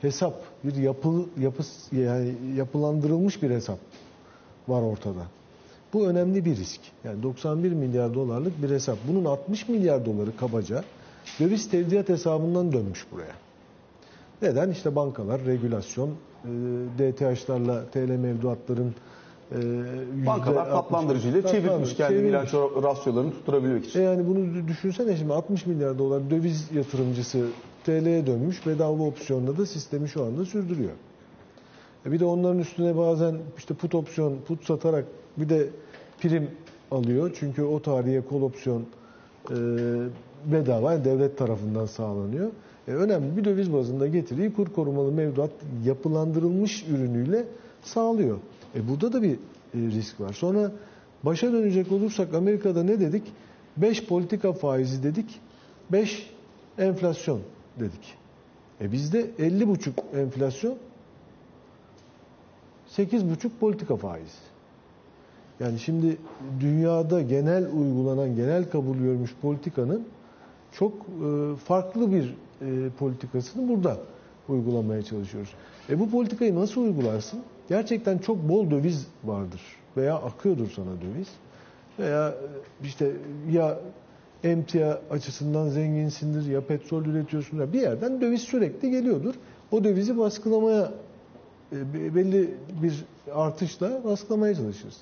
hesap, 0.00 0.34
bir 0.64 0.74
yapı 0.76 1.08
yapı 1.40 1.62
yani 1.92 2.34
yapılandırılmış 2.56 3.42
bir 3.42 3.50
hesap 3.50 3.78
var 4.68 4.82
ortada. 4.82 5.22
Bu 5.92 6.06
önemli 6.06 6.44
bir 6.44 6.56
risk. 6.56 6.80
Yani 7.04 7.22
91 7.22 7.72
milyar 7.72 8.14
dolarlık 8.14 8.62
bir 8.62 8.70
hesap. 8.70 8.98
Bunun 9.08 9.24
60 9.24 9.68
milyar 9.68 10.06
doları 10.06 10.36
kabaca 10.36 10.84
döviz 11.40 11.70
tevdiat 11.70 12.08
hesabından 12.08 12.72
dönmüş 12.72 13.06
buraya. 13.12 13.34
Neden? 14.42 14.70
İşte 14.70 14.96
bankalar, 14.96 15.44
regülasyon, 15.46 16.08
e, 16.08 16.48
DTH'larla 16.98 17.84
TL 17.86 17.98
mevduatların 18.10 18.94
yüzde 19.50 20.26
Bankalar 20.26 20.66
60 20.66 20.72
tatlandırıcıyla 20.72 21.42
çevirmiş 21.42 21.62
tatlandırıcı, 21.62 21.96
kendi 21.96 22.10
çevirmiş. 22.10 22.28
bilanço 22.30 22.82
rasyolarını 22.82 23.30
tutturabilmek 23.30 23.86
için. 23.86 24.00
E 24.00 24.02
yani 24.02 24.26
bunu 24.26 24.68
düşünsene 24.68 25.16
şimdi 25.16 25.32
60 25.32 25.66
milyar 25.66 25.98
dolar 25.98 26.30
döviz 26.30 26.70
yatırımcısı 26.74 27.46
TL'ye 27.84 28.26
dönmüş 28.26 28.66
bedava 28.66 29.02
opsiyonla 29.02 29.58
da 29.58 29.66
sistemi 29.66 30.08
şu 30.08 30.24
anda 30.24 30.44
sürdürüyor. 30.44 30.92
E 32.06 32.12
bir 32.12 32.20
de 32.20 32.24
onların 32.24 32.58
üstüne 32.58 32.96
bazen 32.96 33.38
işte 33.58 33.74
put 33.74 33.94
opsiyon, 33.94 34.36
put 34.46 34.64
satarak 34.64 35.04
bir 35.36 35.48
de 35.48 35.68
prim 36.20 36.50
alıyor. 36.90 37.36
Çünkü 37.40 37.62
o 37.62 37.82
tarihe 37.82 38.20
kol 38.20 38.42
opsiyon 38.42 38.86
e, 39.50 39.54
bedava 40.46 40.92
yani 40.92 41.04
devlet 41.04 41.38
tarafından 41.38 41.86
sağlanıyor. 41.86 42.50
E 42.88 42.92
önemli 42.92 43.36
bir 43.36 43.44
döviz 43.44 43.72
bazında 43.72 44.06
getiriyi 44.06 44.52
kur 44.52 44.66
korumalı 44.66 45.12
mevduat 45.12 45.50
yapılandırılmış 45.84 46.84
ürünüyle 46.88 47.44
sağlıyor. 47.82 48.38
E 48.74 48.88
burada 48.88 49.12
da 49.12 49.22
bir 49.22 49.32
e, 49.34 49.36
risk 49.74 50.20
var. 50.20 50.32
Sonra 50.32 50.72
başa 51.22 51.52
dönecek 51.52 51.92
olursak 51.92 52.34
Amerika'da 52.34 52.82
ne 52.82 53.00
dedik? 53.00 53.22
5 53.76 54.04
politika 54.06 54.52
faizi 54.52 55.02
dedik. 55.02 55.40
5 55.92 56.30
enflasyon 56.78 57.40
dedik. 57.80 58.14
E 58.80 58.92
bizde 58.92 59.30
50,5 59.38 59.90
enflasyon 60.20 60.76
8,5 62.96 63.50
politika 63.60 63.96
faizi. 63.96 64.54
Yani 65.60 65.78
şimdi 65.78 66.16
dünyada 66.60 67.22
genel 67.22 67.66
uygulanan, 67.72 68.36
genel 68.36 68.70
kabul 68.70 68.96
görmüş 68.96 69.34
politikanın 69.42 70.04
çok 70.72 70.92
e, 70.92 71.56
farklı 71.56 72.12
bir 72.12 72.34
e, 72.60 72.88
politikasını 72.98 73.68
burada 73.68 73.98
uygulamaya 74.48 75.02
çalışıyoruz. 75.02 75.50
E 75.90 76.00
bu 76.00 76.10
politikayı 76.10 76.54
nasıl 76.54 76.80
uygularsın? 76.80 77.40
Gerçekten 77.68 78.18
çok 78.18 78.48
bol 78.48 78.70
döviz 78.70 79.06
vardır 79.24 79.60
veya 79.96 80.14
akıyordur 80.14 80.70
sana 80.70 81.00
döviz. 81.00 81.28
Veya 81.98 82.28
e, 82.28 82.34
işte 82.86 83.12
ya 83.50 83.78
emtia 84.44 84.98
açısından 85.10 85.68
zenginsindir 85.68 86.46
ya 86.46 86.66
petrol 86.66 87.04
üretiyorsun 87.04 87.58
ya 87.60 87.72
bir 87.72 87.80
yerden 87.80 88.20
döviz 88.20 88.42
sürekli 88.42 88.90
geliyordur. 88.90 89.34
O 89.72 89.84
dövizi 89.84 90.18
baskılamaya 90.18 90.92
e, 91.72 92.14
belli 92.14 92.54
bir 92.82 93.04
artışla 93.34 94.04
baskılamaya 94.04 94.54
çalışırız. 94.54 94.96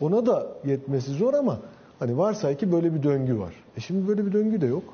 Ona 0.00 0.26
da 0.26 0.46
yetmesi 0.64 1.10
zor 1.10 1.34
ama 1.34 1.60
hani 1.98 2.18
varsay 2.18 2.56
ki 2.56 2.72
böyle 2.72 2.94
bir 2.94 3.02
döngü 3.02 3.38
var. 3.38 3.54
E 3.76 3.80
şimdi 3.80 4.08
böyle 4.08 4.26
bir 4.26 4.32
döngü 4.32 4.60
de 4.60 4.66
yok. 4.66 4.84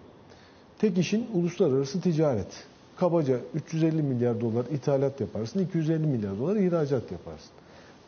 Tek 0.79 0.99
işin 0.99 1.27
uluslararası 1.35 2.01
ticaret. 2.01 2.67
Kabaca 3.01 3.41
350 3.55 4.03
milyar 4.03 4.41
dolar 4.41 4.65
ithalat 4.73 5.21
yaparsın, 5.21 5.61
250 5.61 6.07
milyar 6.07 6.39
dolar 6.39 6.57
ihracat 6.57 7.13
yaparsın. 7.13 7.51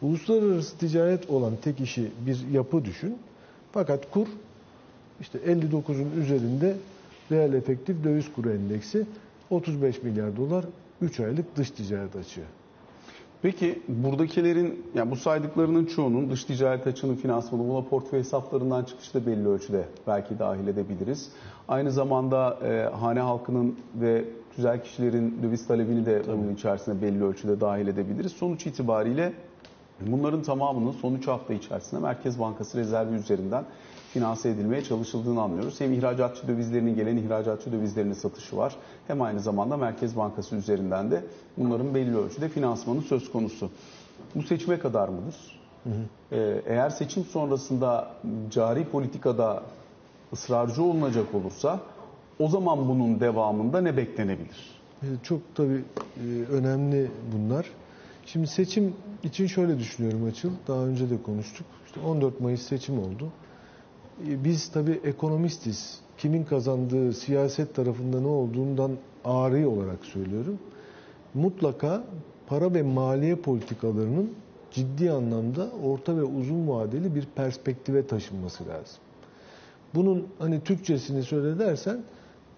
Uluslararası 0.02 0.78
ticaret 0.78 1.30
olan 1.30 1.52
tek 1.62 1.80
işi 1.80 2.10
bir 2.26 2.48
yapı 2.52 2.84
düşün. 2.84 3.18
Fakat 3.72 4.10
kur 4.10 4.26
işte 5.20 5.38
59'un 5.38 6.20
üzerinde 6.22 6.76
reel 7.30 7.52
efektif 7.52 8.04
döviz 8.04 8.32
kuru 8.32 8.50
endeksi 8.50 9.06
35 9.50 10.02
milyar 10.02 10.36
dolar 10.36 10.64
3 11.00 11.20
aylık 11.20 11.56
dış 11.56 11.70
ticaret 11.70 12.16
açığı. 12.16 12.44
Peki 13.42 13.82
buradakilerin, 13.88 14.86
yani 14.94 15.10
bu 15.10 15.16
saydıklarının 15.16 15.86
çoğunun 15.86 16.30
dış 16.30 16.44
ticaret 16.44 16.86
açığının 16.86 17.16
finansmanı 17.16 17.68
buna 17.68 17.84
portföy 17.84 18.18
hesaplarından 18.18 18.84
çıkışta 18.84 19.26
belli 19.26 19.48
ölçüde 19.48 19.84
belki 20.06 20.38
dahil 20.38 20.66
edebiliriz. 20.66 21.30
Aynı 21.68 21.90
zamanda 21.90 22.58
e, 22.64 22.96
hane 22.96 23.20
halkının 23.20 23.78
ve 23.94 24.24
güzel 24.56 24.82
kişilerin 24.82 25.42
döviz 25.42 25.66
talebini 25.66 26.06
de 26.06 26.22
bunun 26.26 26.54
içerisine 26.54 27.02
belli 27.02 27.24
ölçüde 27.24 27.60
dahil 27.60 27.86
edebiliriz. 27.86 28.32
Sonuç 28.32 28.66
itibariyle 28.66 29.32
bunların 30.00 30.42
tamamının 30.42 30.92
son 30.92 31.14
3 31.14 31.26
hafta 31.26 31.54
içerisinde 31.54 32.00
Merkez 32.00 32.40
Bankası 32.40 32.78
rezervi 32.78 33.14
üzerinden 33.14 33.64
finanse 34.12 34.48
edilmeye 34.50 34.84
çalışıldığını 34.84 35.42
anlıyoruz. 35.42 35.80
Hem 35.80 35.92
ihracatçı 35.92 36.48
dövizlerinin 36.48 36.94
gelen 36.96 37.16
ihracatçı 37.16 37.72
dövizlerinin 37.72 38.12
satışı 38.12 38.56
var. 38.56 38.76
Hem 39.06 39.22
aynı 39.22 39.40
zamanda 39.40 39.76
Merkez 39.76 40.16
Bankası 40.16 40.56
üzerinden 40.56 41.10
de 41.10 41.24
bunların 41.56 41.94
belli 41.94 42.16
ölçüde 42.16 42.48
finansmanı 42.48 43.00
söz 43.02 43.32
konusu. 43.32 43.70
Bu 44.34 44.42
seçime 44.42 44.78
kadar 44.78 45.08
mıdır? 45.08 45.60
Ee, 46.32 46.62
Eğer 46.66 46.90
seçim 46.90 47.24
sonrasında 47.24 48.10
cari 48.50 48.84
politikada 48.84 49.62
ısrarcı 50.32 50.82
olunacak 50.82 51.34
olursa 51.34 51.80
o 52.38 52.48
zaman 52.48 52.88
bunun 52.88 53.20
devamında 53.20 53.80
ne 53.80 53.96
beklenebilir? 53.96 54.80
E, 55.02 55.06
Çok 55.22 55.40
tabii 55.54 55.84
e, 56.16 56.26
önemli 56.52 57.10
bunlar. 57.34 57.66
Şimdi 58.26 58.46
seçim 58.46 58.94
için 59.22 59.46
şöyle 59.46 59.78
düşünüyorum 59.78 60.24
Açıl. 60.24 60.50
Daha 60.68 60.80
önce 60.84 61.10
de 61.10 61.22
konuştuk. 61.22 61.66
İşte 61.86 62.00
14 62.00 62.40
Mayıs 62.40 62.62
seçim 62.62 62.98
oldu. 62.98 63.28
E, 64.28 64.44
Biz 64.44 64.68
tabii 64.68 65.00
ekonomistiz. 65.04 66.00
Kimin 66.18 66.44
kazandığı 66.44 67.12
siyaset 67.12 67.74
tarafında 67.74 68.20
ne 68.20 68.26
olduğundan 68.26 68.90
ağrı 69.24 69.68
olarak 69.68 70.04
söylüyorum. 70.04 70.58
Mutlaka 71.34 72.04
para 72.46 72.74
ve 72.74 72.82
maliye 72.82 73.36
politikalarının 73.36 74.30
ciddi 74.70 75.10
anlamda 75.10 75.70
orta 75.84 76.16
ve 76.16 76.22
uzun 76.22 76.68
vadeli 76.68 77.14
bir 77.14 77.26
perspektive 77.36 78.06
taşınması 78.06 78.68
lazım. 78.68 78.96
Bunun 79.94 80.26
hani 80.38 80.60
Türkçesini 80.60 81.22
söyle 81.22 81.58
dersen 81.58 82.02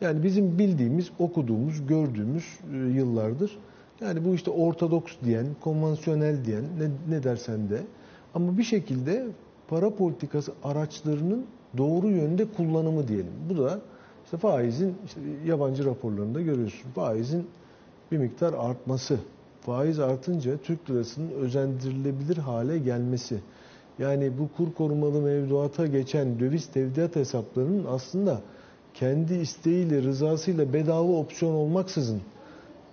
yani 0.00 0.22
bizim 0.22 0.58
bildiğimiz, 0.58 1.10
okuduğumuz, 1.18 1.86
gördüğümüz 1.86 2.44
e, 2.72 2.76
yıllardır. 2.76 3.58
Yani 4.00 4.24
bu 4.24 4.34
işte 4.34 4.50
ortodoks 4.50 5.12
diyen, 5.24 5.46
konvansiyonel 5.60 6.44
diyen 6.44 6.64
ne, 6.78 7.14
ne 7.16 7.22
dersen 7.22 7.70
de 7.70 7.82
ama 8.34 8.58
bir 8.58 8.62
şekilde 8.62 9.26
para 9.68 9.90
politikası 9.90 10.52
araçlarının 10.64 11.46
doğru 11.78 12.08
yönde 12.08 12.44
kullanımı 12.56 13.08
diyelim. 13.08 13.32
Bu 13.50 13.58
da 13.58 13.80
işte 14.24 14.36
faizin 14.36 14.94
işte 15.06 15.20
yabancı 15.46 15.84
raporlarında 15.84 16.40
görüyorsun. 16.40 16.90
Faizin 16.94 17.46
bir 18.12 18.18
miktar 18.18 18.52
artması. 18.52 19.18
Faiz 19.60 20.00
artınca 20.00 20.56
Türk 20.56 20.90
lirasının 20.90 21.30
özendirilebilir 21.30 22.36
hale 22.36 22.78
gelmesi. 22.78 23.40
Yani 23.98 24.32
bu 24.38 24.48
kur 24.56 24.74
korumalı 24.74 25.20
mevduata 25.20 25.86
geçen 25.86 26.40
döviz 26.40 26.66
tevdiat 26.66 27.16
hesaplarının 27.16 27.84
aslında 27.88 28.40
kendi 28.94 29.34
isteğiyle, 29.34 30.02
rızasıyla 30.02 30.72
bedava 30.72 31.12
opsiyon 31.12 31.54
olmaksızın 31.54 32.20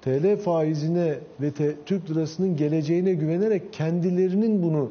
TL 0.02 0.38
faizine 0.38 1.20
ve 1.42 1.52
Türk 1.86 2.10
lirasının 2.10 2.58
geleceğine 2.58 3.14
güvenerek 3.14 3.74
kendilerinin 3.74 4.64
bunu 4.64 4.90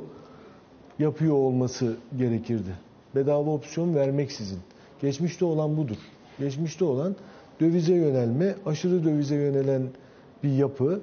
yapıyor 1.01 1.35
olması 1.35 1.97
gerekirdi. 2.19 2.71
Bedava 3.15 3.51
opsiyon 3.51 3.95
vermeksizin. 3.95 4.59
Geçmişte 5.03 5.45
olan 5.45 5.77
budur. 5.77 5.97
Geçmişte 6.39 6.85
olan 6.85 7.17
dövize 7.61 7.95
yönelme, 7.95 8.55
aşırı 8.67 9.05
dövize 9.05 9.35
yönelen 9.35 9.83
bir 10.43 10.53
yapı, 10.53 11.01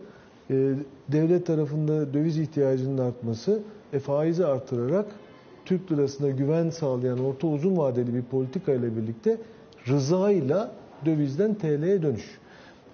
e, 0.50 0.74
devlet 1.10 1.46
tarafında 1.46 2.14
döviz 2.14 2.38
ihtiyacının 2.38 2.98
artması, 2.98 3.60
e, 3.94 4.00
faizi 4.00 4.46
artırarak 4.46 5.06
Türk 5.66 5.92
lirasına 5.92 6.30
güven 6.30 6.70
sağlayan 6.70 7.26
orta 7.26 7.48
uzun 7.48 7.78
vadeli 7.78 8.14
bir 8.14 8.22
politika 8.22 8.74
ile 8.74 8.98
birlikte 8.98 9.38
rızayla 9.88 10.72
dövizden 11.06 11.54
TL'ye 11.54 12.02
dönüş. 12.02 12.40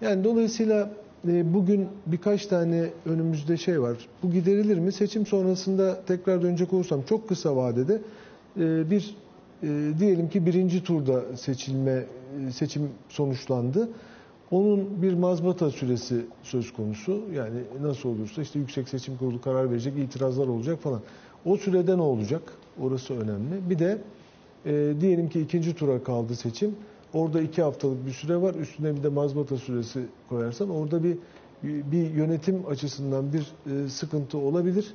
Yani 0.01 0.23
dolayısıyla 0.23 0.89
bugün 1.23 1.87
birkaç 2.05 2.45
tane 2.45 2.89
önümüzde 3.05 3.57
şey 3.57 3.81
var. 3.81 3.97
Bu 4.23 4.31
giderilir 4.31 4.77
mi? 4.79 4.91
Seçim 4.91 5.25
sonrasında 5.25 6.05
tekrar 6.05 6.41
dönecek 6.41 6.73
olursam 6.73 7.01
çok 7.01 7.29
kısa 7.29 7.55
vadede 7.55 8.01
e, 8.59 8.89
bir 8.89 9.15
e, 9.63 9.91
diyelim 9.99 10.29
ki 10.29 10.45
birinci 10.45 10.83
turda 10.83 11.37
seçilme 11.37 12.05
e, 12.47 12.51
seçim 12.51 12.89
sonuçlandı. 13.09 13.89
Onun 14.51 15.01
bir 15.01 15.13
mazbata 15.13 15.69
süresi 15.69 16.25
söz 16.43 16.73
konusu. 16.73 17.21
Yani 17.33 17.59
nasıl 17.81 18.09
olursa 18.09 18.41
işte 18.41 18.59
Yüksek 18.59 18.89
Seçim 18.89 19.17
Kurulu 19.17 19.41
karar 19.41 19.71
verecek, 19.71 19.97
itirazlar 19.97 20.47
olacak 20.47 20.79
falan. 20.79 21.01
O 21.45 21.57
sürede 21.57 21.97
ne 21.97 22.01
olacak? 22.01 22.41
Orası 22.81 23.13
önemli. 23.13 23.69
Bir 23.69 23.79
de 23.79 24.01
e, 24.65 24.93
diyelim 25.01 25.29
ki 25.29 25.41
ikinci 25.41 25.75
tura 25.75 26.03
kaldı 26.03 26.35
seçim. 26.35 26.75
Orada 27.13 27.41
iki 27.41 27.61
haftalık 27.61 28.05
bir 28.05 28.11
süre 28.11 28.41
var. 28.41 28.55
Üstüne 28.55 28.95
bir 28.95 29.03
de 29.03 29.09
mazbata 29.09 29.57
süresi 29.57 30.05
koyarsan 30.29 30.69
orada 30.69 31.03
bir 31.03 31.17
bir 31.63 32.11
yönetim 32.11 32.67
açısından 32.67 33.33
bir 33.33 33.47
e, 33.71 33.89
sıkıntı 33.89 34.37
olabilir. 34.37 34.93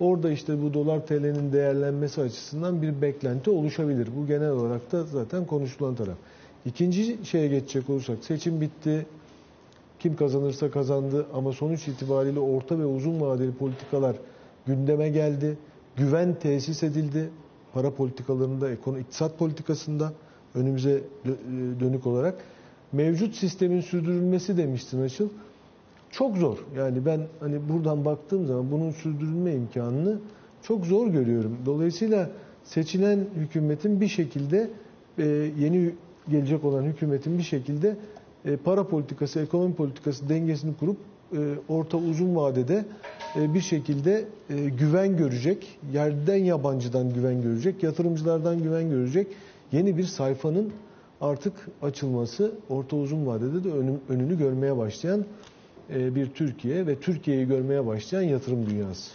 Orada 0.00 0.30
işte 0.30 0.62
bu 0.62 0.74
dolar 0.74 1.06
TL'nin 1.06 1.52
değerlenmesi 1.52 2.20
açısından 2.20 2.82
bir 2.82 3.02
beklenti 3.02 3.50
oluşabilir. 3.50 4.08
Bu 4.16 4.26
genel 4.26 4.50
olarak 4.50 4.92
da 4.92 5.02
zaten 5.04 5.46
konuşulan 5.46 5.94
taraf. 5.94 6.16
İkinci 6.64 7.18
şeye 7.24 7.48
geçecek 7.48 7.90
olursak 7.90 8.24
seçim 8.24 8.60
bitti. 8.60 9.06
Kim 9.98 10.16
kazanırsa 10.16 10.70
kazandı 10.70 11.26
ama 11.34 11.52
sonuç 11.52 11.88
itibariyle 11.88 12.40
orta 12.40 12.78
ve 12.78 12.86
uzun 12.86 13.20
vadeli 13.20 13.54
politikalar 13.54 14.16
gündeme 14.66 15.08
geldi. 15.08 15.58
Güven 15.96 16.34
tesis 16.34 16.82
edildi. 16.82 17.30
Para 17.74 17.94
politikalarında, 17.94 18.70
ekonomi, 18.70 19.00
iktisat 19.02 19.38
politikasında 19.38 20.12
önümüze 20.56 21.00
dönük 21.80 22.06
olarak. 22.06 22.34
Mevcut 22.92 23.34
sistemin 23.34 23.80
sürdürülmesi 23.80 24.56
demiştin 24.56 25.02
Açıl. 25.02 25.28
Çok 26.10 26.36
zor. 26.36 26.58
Yani 26.76 27.06
ben 27.06 27.20
hani 27.40 27.68
buradan 27.68 28.04
baktığım 28.04 28.46
zaman 28.46 28.70
bunun 28.70 28.90
sürdürülme 28.90 29.54
imkanını 29.54 30.18
çok 30.62 30.86
zor 30.86 31.06
görüyorum. 31.06 31.56
Dolayısıyla 31.66 32.30
seçilen 32.64 33.26
hükümetin 33.36 34.00
bir 34.00 34.08
şekilde 34.08 34.70
e, 35.18 35.24
yeni 35.58 35.94
gelecek 36.28 36.64
olan 36.64 36.82
hükümetin 36.82 37.38
bir 37.38 37.42
şekilde 37.42 37.96
e, 38.44 38.56
para 38.56 38.88
politikası, 38.88 39.40
ekonomi 39.40 39.74
politikası 39.74 40.28
dengesini 40.28 40.74
kurup 40.76 40.96
e, 41.32 41.38
orta 41.68 41.96
uzun 41.96 42.36
vadede 42.36 42.84
bir 43.36 43.60
şekilde 43.60 44.24
güven 44.78 45.16
görecek, 45.16 45.78
yerden 45.92 46.36
yabancıdan 46.36 47.14
güven 47.14 47.42
görecek, 47.42 47.82
yatırımcılardan 47.82 48.62
güven 48.62 48.90
görecek 48.90 49.26
yeni 49.72 49.96
bir 49.96 50.04
sayfanın 50.04 50.72
artık 51.20 51.68
açılması 51.82 52.52
orta 52.68 52.96
uzun 52.96 53.26
vadede 53.26 53.64
de 53.64 53.68
önünü 54.08 54.38
görmeye 54.38 54.76
başlayan 54.76 55.24
e, 55.94 56.14
bir 56.14 56.26
Türkiye 56.26 56.86
ve 56.86 57.00
Türkiye'yi 57.00 57.46
görmeye 57.46 57.86
başlayan 57.86 58.22
yatırım 58.22 58.66
dünyası. 58.70 59.10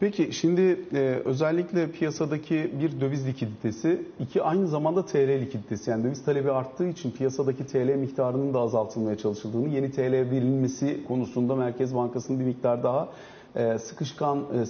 Peki 0.00 0.32
şimdi 0.32 0.80
e, 0.94 1.22
özellikle 1.24 1.90
piyasadaki 1.90 2.72
bir 2.80 3.00
döviz 3.00 3.26
likiditesi, 3.26 4.02
iki 4.20 4.42
aynı 4.42 4.68
zamanda 4.68 5.06
TL 5.06 5.40
likiditesi 5.40 5.90
yani 5.90 6.04
döviz 6.04 6.24
talebi 6.24 6.50
arttığı 6.50 6.88
için 6.88 7.10
piyasadaki 7.10 7.66
TL 7.66 7.96
miktarının 7.96 8.54
da 8.54 8.60
azaltılmaya 8.60 9.18
çalışıldığını, 9.18 9.68
yeni 9.68 9.90
TL 9.90 10.12
verilmesi 10.12 11.04
konusunda 11.08 11.56
Merkez 11.56 11.94
Bankası'nın 11.94 12.40
bir 12.40 12.44
miktar 12.44 12.82
daha 12.82 13.08
e, 13.54 13.78
sıkışkan, 13.78 14.44
e, 14.62 14.66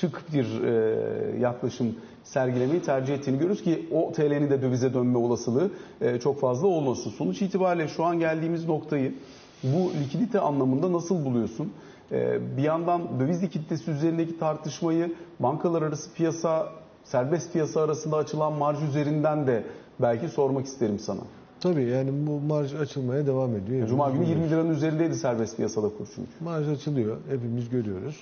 sıkışık 0.00 0.32
bir 0.32 0.62
e, 0.62 1.40
yaklaşım 1.40 1.94
sergilemeyi 2.24 2.82
tercih 2.82 3.14
ettiğini 3.14 3.38
görürüz 3.38 3.62
ki 3.62 3.88
o 3.92 4.12
TL'nin 4.12 4.50
de 4.50 4.62
dövize 4.62 4.94
dönme 4.94 5.18
olasılığı 5.18 5.70
e, 6.00 6.20
çok 6.20 6.40
fazla 6.40 6.66
olmasın. 6.66 7.10
Sonuç 7.10 7.42
itibariyle 7.42 7.88
şu 7.88 8.04
an 8.04 8.18
geldiğimiz 8.18 8.64
noktayı 8.64 9.14
bu 9.62 9.92
likidite 10.04 10.40
anlamında 10.40 10.92
nasıl 10.92 11.24
buluyorsun? 11.24 11.72
Ee, 12.12 12.38
bir 12.56 12.62
yandan 12.62 13.20
döviz 13.20 13.42
likiditesi 13.42 13.90
üzerindeki 13.90 14.38
tartışmayı 14.38 15.14
bankalar 15.40 15.82
arası 15.82 16.12
piyasa, 16.12 16.68
serbest 17.04 17.52
piyasa 17.52 17.82
arasında 17.82 18.16
açılan 18.16 18.52
marj 18.52 18.82
üzerinden 18.82 19.46
de 19.46 19.64
belki 20.00 20.28
sormak 20.28 20.66
isterim 20.66 20.98
sana. 20.98 21.20
Tabii 21.60 21.82
yani 21.82 22.10
bu 22.26 22.40
marj 22.40 22.74
açılmaya 22.74 23.26
devam 23.26 23.56
ediyor. 23.56 23.88
Cuma 23.88 24.10
günü 24.10 24.28
20 24.28 24.50
liranın 24.50 24.70
üzerindeydi 24.70 25.14
serbest 25.14 25.56
piyasada 25.56 25.88
kur 25.88 26.08
çünkü. 26.14 26.30
Marj 26.40 26.68
açılıyor. 26.68 27.16
Hepimiz 27.30 27.68
görüyoruz. 27.68 28.16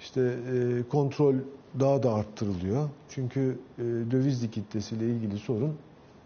İşte 0.00 0.20
e, 0.20 0.82
kontrol 0.88 1.34
daha 1.80 2.02
da 2.02 2.14
arttırılıyor. 2.14 2.88
Çünkü 3.08 3.58
e, 3.78 3.82
döviz 3.82 4.42
likiditesiyle 4.42 5.06
ilgili 5.06 5.38
sorun 5.38 5.74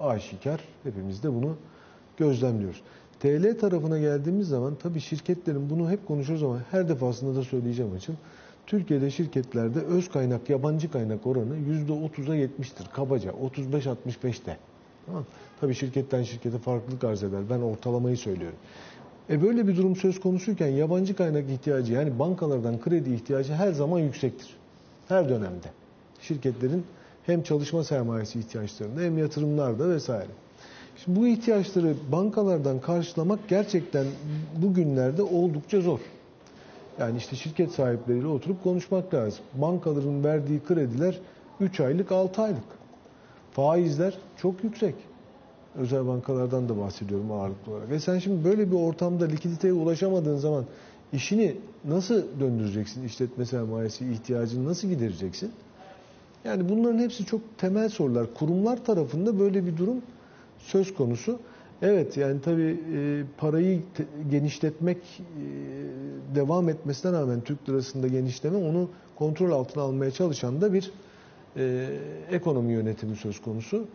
aşikar. 0.01 0.61
Hepimiz 0.83 1.23
de 1.23 1.35
bunu 1.35 1.57
gözlemliyoruz. 2.17 2.83
TL 3.21 3.59
tarafına 3.59 3.99
geldiğimiz 3.99 4.49
zaman 4.49 4.75
tabii 4.83 5.01
şirketlerin 5.01 5.71
bunu 5.71 5.91
hep 5.91 6.07
konuşuyoruz 6.09 6.45
ama 6.45 6.63
her 6.71 6.89
defasında 6.89 7.37
da 7.37 7.43
söyleyeceğim 7.43 7.93
açım. 7.97 8.17
Türkiye'de 8.67 9.11
şirketlerde 9.11 9.81
öz 9.81 10.11
kaynak, 10.11 10.51
yabancı 10.51 10.91
kaynak 10.91 11.27
oranı 11.27 11.57
%30'a 11.57 12.37
70'tir. 12.37 12.93
Kabaca 12.93 13.31
35-65'te. 13.31 14.57
Tamam. 15.07 15.25
Tabii 15.61 15.75
şirketten 15.75 16.23
şirkete 16.23 16.59
farklılık 16.59 17.05
arz 17.05 17.23
eder. 17.23 17.41
Ben 17.51 17.59
ortalamayı 17.59 18.17
söylüyorum. 18.17 18.59
E 19.31 19.43
böyle 19.43 19.69
bir 19.69 19.77
durum 19.77 19.97
söz 19.97 20.21
konusuyken 20.21 20.69
yabancı 20.69 21.17
kaynak 21.17 21.51
ihtiyacı 21.51 21.93
yani 21.93 22.19
bankalardan 22.19 22.81
kredi 22.81 23.15
ihtiyacı 23.15 23.53
her 23.53 23.73
zaman 23.73 23.99
yüksektir. 23.99 24.57
Her 25.09 25.29
dönemde. 25.29 25.67
Şirketlerin 26.21 26.85
hem 27.27 27.43
çalışma 27.43 27.85
sermayesi 27.85 28.39
ihtiyaçlarında 28.39 29.01
hem 29.01 29.19
yatırımlarda 29.19 29.91
vesaire. 29.91 30.31
Şimdi 30.97 31.21
bu 31.21 31.27
ihtiyaçları 31.27 31.95
bankalardan 32.13 32.81
karşılamak 32.81 33.49
gerçekten 33.49 34.07
bugünlerde 34.63 35.23
oldukça 35.23 35.81
zor. 35.81 36.01
Yani 36.99 37.19
işte 37.19 37.37
şirket 37.37 37.71
sahipleriyle 37.71 38.27
oturup 38.27 38.65
konuşmak 38.65 39.15
lazım. 39.15 39.45
Bankaların 39.55 40.25
verdiği 40.25 40.61
krediler 40.65 41.19
3 41.61 41.81
aylık, 41.81 42.13
6 42.13 42.43
aylık. 42.43 42.65
Faizler 43.53 44.19
çok 44.37 44.65
yüksek. 44.65 44.95
Özel 45.79 46.07
bankalardan 46.07 46.69
da 46.69 46.79
bahsediyorum 46.79 47.33
ağırlıklı 47.33 47.73
olarak. 47.73 47.91
Ve 47.91 48.01
sen 48.01 48.19
şimdi 48.19 48.45
böyle 48.45 48.71
bir 48.71 48.77
ortamda 48.77 49.25
likiditeye 49.25 49.73
ulaşamadığın 49.73 50.37
zaman 50.37 50.65
işini 51.13 51.57
nasıl 51.85 52.23
döndüreceksin? 52.41 53.05
İşletme 53.05 53.47
sermayesi 53.47 54.13
ihtiyacını 54.13 54.69
nasıl 54.69 54.89
gidereceksin? 54.89 55.53
Yani 56.45 56.69
bunların 56.69 56.99
hepsi 56.99 57.25
çok 57.25 57.41
temel 57.59 57.89
sorular. 57.89 58.35
Kurumlar 58.35 58.85
tarafında 58.85 59.39
böyle 59.39 59.67
bir 59.67 59.77
durum 59.77 59.97
söz 60.59 60.95
konusu. 60.95 61.39
Evet 61.83 62.17
yani 62.17 62.41
tabii 62.41 62.81
e, 62.95 63.25
parayı 63.39 63.83
genişletmek 64.31 64.99
e, 64.99 65.45
devam 66.35 66.69
etmesine 66.69 67.13
rağmen 67.13 67.41
Türk 67.41 67.69
lirasında 67.69 68.09
genişleme 68.09 68.57
onu 68.57 68.89
kontrol 69.17 69.51
altına 69.51 69.83
almaya 69.83 70.11
çalışan 70.11 70.61
da 70.61 70.73
bir 70.73 70.91
e, 71.57 71.89
ekonomi 72.31 72.73
yönetimi 72.73 73.17
söz 73.17 73.43
konusu. 73.43 73.87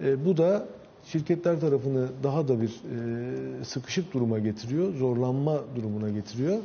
E, 0.00 0.24
bu 0.24 0.36
da 0.36 0.66
şirketler 1.06 1.60
tarafını 1.60 2.08
daha 2.22 2.48
da 2.48 2.60
bir 2.60 2.68
e, 2.68 3.64
sıkışık 3.64 4.14
duruma 4.14 4.38
getiriyor, 4.38 4.94
zorlanma 4.94 5.60
durumuna 5.76 6.10
getiriyor. 6.10 6.58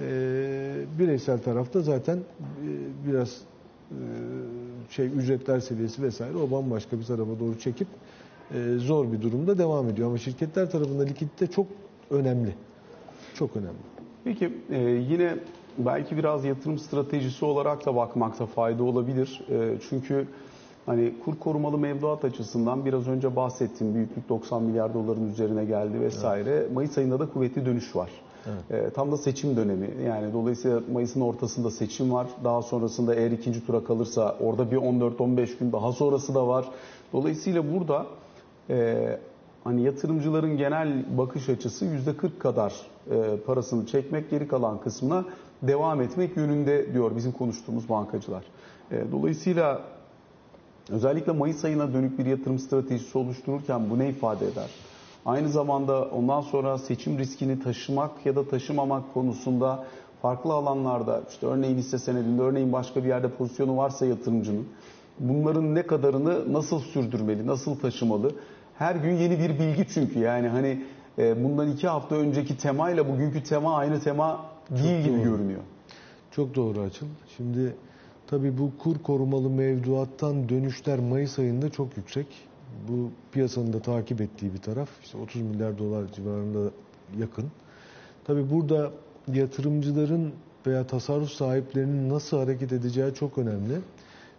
E, 0.00 0.08
bireysel 0.98 1.38
tarafta 1.38 1.80
zaten 1.80 2.16
e, 2.16 2.22
biraz 3.08 3.40
e, 3.90 3.98
şey 4.90 5.06
ücretler 5.06 5.60
seviyesi 5.60 6.02
vesaire 6.02 6.36
o 6.36 6.50
bambaşka 6.50 6.98
bir 6.98 7.04
tarafa 7.04 7.40
doğru 7.40 7.58
çekip 7.58 7.88
e, 8.54 8.74
zor 8.78 9.12
bir 9.12 9.22
durumda 9.22 9.58
devam 9.58 9.88
ediyor. 9.88 10.08
Ama 10.08 10.18
şirketler 10.18 10.70
tarafında 10.70 11.02
likidite 11.02 11.46
çok 11.46 11.66
önemli. 12.10 12.54
Çok 13.34 13.56
önemli. 13.56 13.78
Peki 14.24 14.52
e, 14.70 14.80
yine 14.80 15.36
belki 15.78 16.16
biraz 16.16 16.44
yatırım 16.44 16.78
stratejisi 16.78 17.44
olarak 17.44 17.86
da 17.86 17.96
bakmakta 17.96 18.46
fayda 18.46 18.84
olabilir. 18.84 19.40
E, 19.50 19.74
çünkü 19.90 20.26
hani 20.86 21.14
kur 21.24 21.38
korumalı 21.38 21.78
mevduat 21.78 22.24
açısından 22.24 22.84
biraz 22.84 23.08
önce 23.08 23.36
bahsettiğim 23.36 23.94
büyüklük 23.94 24.28
90 24.28 24.62
milyar 24.62 24.94
doların 24.94 25.28
üzerine 25.28 25.64
geldi 25.64 26.00
vesaire. 26.00 26.50
Evet. 26.50 26.72
Mayıs 26.72 26.98
ayında 26.98 27.20
da 27.20 27.28
kuvvetli 27.28 27.66
dönüş 27.66 27.96
var. 27.96 28.10
Evet. 28.70 28.94
tam 28.94 29.12
da 29.12 29.16
seçim 29.16 29.56
dönemi. 29.56 29.90
Yani 30.06 30.32
dolayısıyla 30.32 30.80
Mayıs'ın 30.92 31.20
ortasında 31.20 31.70
seçim 31.70 32.12
var. 32.12 32.26
Daha 32.44 32.62
sonrasında 32.62 33.14
eğer 33.14 33.30
ikinci 33.30 33.66
tura 33.66 33.84
kalırsa 33.84 34.36
orada 34.40 34.70
bir 34.70 34.76
14-15 34.76 35.58
gün 35.58 35.72
daha 35.72 35.92
sonrası 35.92 36.34
da 36.34 36.48
var. 36.48 36.68
Dolayısıyla 37.12 37.72
burada 37.74 38.06
e, 38.70 39.18
hani 39.64 39.82
yatırımcıların 39.82 40.56
genel 40.56 41.18
bakış 41.18 41.48
açısı 41.48 41.84
yüzde 41.84 42.16
40 42.16 42.40
kadar 42.40 42.74
e, 43.10 43.36
parasını 43.46 43.86
çekmek, 43.86 44.30
geri 44.30 44.48
kalan 44.48 44.80
kısmına 44.80 45.24
devam 45.62 46.00
etmek 46.00 46.36
yönünde 46.36 46.92
diyor 46.92 47.16
bizim 47.16 47.32
konuştuğumuz 47.32 47.88
bankacılar. 47.88 48.44
E, 48.90 49.04
dolayısıyla 49.12 49.80
özellikle 50.90 51.32
Mayıs 51.32 51.64
ayına 51.64 51.92
dönük 51.92 52.18
bir 52.18 52.26
yatırım 52.26 52.58
stratejisi 52.58 53.18
oluştururken 53.18 53.90
bu 53.90 53.98
ne 53.98 54.08
ifade 54.08 54.46
eder? 54.46 54.70
Aynı 55.26 55.48
zamanda 55.48 56.04
ondan 56.04 56.40
sonra 56.40 56.78
seçim 56.78 57.18
riskini 57.18 57.60
taşımak 57.60 58.26
ya 58.26 58.36
da 58.36 58.48
taşımamak 58.48 59.14
konusunda 59.14 59.84
farklı 60.22 60.52
alanlarda 60.52 61.22
işte 61.30 61.46
örneğin 61.46 61.76
hisse 61.78 61.98
senedinde 61.98 62.42
örneğin 62.42 62.72
başka 62.72 63.04
bir 63.04 63.08
yerde 63.08 63.28
pozisyonu 63.30 63.76
varsa 63.76 64.06
yatırımcının 64.06 64.66
bunların 65.18 65.74
ne 65.74 65.82
kadarını 65.82 66.52
nasıl 66.52 66.80
sürdürmeli, 66.80 67.46
nasıl 67.46 67.78
taşımalı? 67.78 68.30
Her 68.78 68.96
gün 68.96 69.12
yeni 69.16 69.38
bir 69.38 69.58
bilgi 69.58 69.86
çünkü 69.94 70.18
yani 70.18 70.48
hani 70.48 70.82
e, 71.18 71.44
bundan 71.44 71.72
iki 71.72 71.88
hafta 71.88 72.14
önceki 72.16 72.56
temayla 72.56 73.08
bugünkü 73.08 73.42
tema 73.42 73.76
aynı 73.76 74.00
tema 74.00 74.40
değil 74.70 74.96
Çok 74.96 75.04
gibi 75.04 75.18
doğru. 75.18 75.24
görünüyor. 75.36 75.60
Çok 76.30 76.54
doğru 76.54 76.80
açın. 76.80 77.08
Şimdi 77.36 77.76
Tabii 78.26 78.58
bu 78.58 78.70
kur 78.78 78.98
korumalı 78.98 79.50
mevduattan 79.50 80.48
dönüşler 80.48 80.98
Mayıs 80.98 81.38
ayında 81.38 81.70
çok 81.70 81.96
yüksek. 81.96 82.26
Bu 82.88 83.10
piyasanın 83.32 83.72
da 83.72 83.80
takip 83.80 84.20
ettiği 84.20 84.54
bir 84.54 84.58
taraf. 84.58 84.88
İşte 85.04 85.18
30 85.18 85.42
milyar 85.42 85.78
dolar 85.78 86.12
civarında 86.12 86.70
yakın. 87.18 87.44
Tabii 88.24 88.50
burada 88.50 88.90
yatırımcıların 89.32 90.32
veya 90.66 90.86
tasarruf 90.86 91.30
sahiplerinin 91.30 92.08
nasıl 92.08 92.36
hareket 92.36 92.72
edeceği 92.72 93.14
çok 93.14 93.38
önemli. 93.38 93.74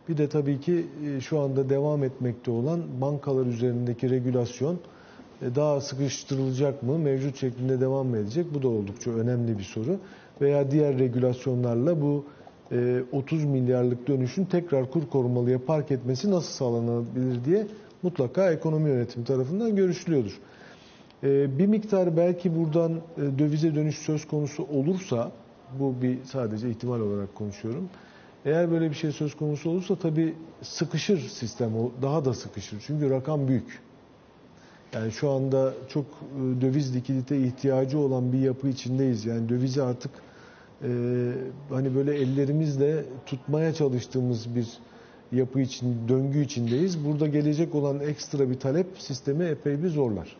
Bir 0.10 0.17
de 0.17 0.30
tabii 0.30 0.60
ki 0.60 0.86
e, 1.06 1.21
şu 1.21 1.39
anda 1.39 1.69
devam 1.69 2.04
etmekte 2.04 2.52
olan 2.52 2.82
bankalar 3.02 3.45
üzerindeki 3.45 4.10
regülasyon 4.10 4.80
e, 5.41 5.56
daha 5.56 5.82
sıkıştırılacak 5.82 6.84
mı, 6.84 7.00
mevcut 7.00 7.38
şeklinde 7.38 7.82
devam 7.82 8.08
mı 8.08 8.17
edecek? 8.17 8.45
Bu 8.54 8.62
da 8.62 8.67
oldukça 8.67 9.12
önemli 9.12 9.58
bir 9.58 9.63
soru. 9.63 10.00
Veya 10.41 10.71
diğer 10.71 11.00
regülasyonlarla 11.00 12.02
bu 12.02 12.26
30 13.12 13.46
milyarlık 13.46 14.08
dönüşün 14.08 14.46
tekrar 14.46 14.92
kur 14.92 15.10
korumalıya 15.10 15.66
park 15.66 15.92
etmesi 15.92 16.32
nasıl 16.32 16.52
sağlanabilir 16.52 17.46
diye 17.46 17.68
mutlaka 18.04 18.52
ekonomi 18.52 18.90
yönetimi 18.90 19.26
tarafından 19.26 19.76
görüşülüyordur. 19.76 20.40
E, 21.24 21.58
bir 21.60 21.68
miktar 21.68 22.18
belki 22.18 22.56
buradan 22.56 22.92
e, 22.92 23.40
dövize 23.40 23.76
dönüş 23.76 23.98
söz 23.98 24.28
konusu 24.28 24.64
olursa, 24.64 25.32
bu 25.80 25.96
bir 26.02 26.18
sadece 26.24 26.70
ihtimal 26.70 27.00
olarak 27.00 27.36
konuşuyorum. 27.36 27.90
Eğer 28.46 28.72
böyle 28.72 28.90
bir 28.90 28.96
şey 28.96 29.12
söz 29.12 29.36
konusu 29.36 29.70
olursa 29.70 29.96
tabii 29.96 30.34
sıkışır 30.62 31.20
sistem, 31.20 31.72
daha 32.02 32.26
da 32.26 32.34
sıkışır. 32.34 32.84
Çünkü 32.88 33.10
rakam 33.10 33.48
büyük. 33.48 33.82
Yani 34.94 35.12
şu 35.12 35.30
anda 35.30 35.74
çok 35.90 36.06
e, 36.06 36.62
döviz 36.62 36.96
likidite 36.96 37.38
ihtiyacı 37.38 38.00
olan 38.00 38.34
bir 38.34 38.40
yapı 38.40 38.68
içindeyiz. 38.68 39.26
Yani 39.26 39.50
dövizi 39.50 39.84
artık 39.84 40.12
e, 40.84 40.90
hani 41.70 41.96
böyle 41.96 42.16
ellerimizle 42.16 43.06
tutmaya 43.26 43.74
çalıştığımız 43.74 44.56
bir 44.56 44.68
yapı 45.32 45.60
için, 45.60 45.96
döngü 46.08 46.44
içindeyiz. 46.44 47.06
Burada 47.06 47.28
gelecek 47.28 47.76
olan 47.76 48.00
ekstra 48.00 48.50
bir 48.50 48.60
talep 48.60 48.88
sistemi 48.98 49.46
epey 49.46 49.84
bir 49.84 49.90
zorlar. 49.90 50.38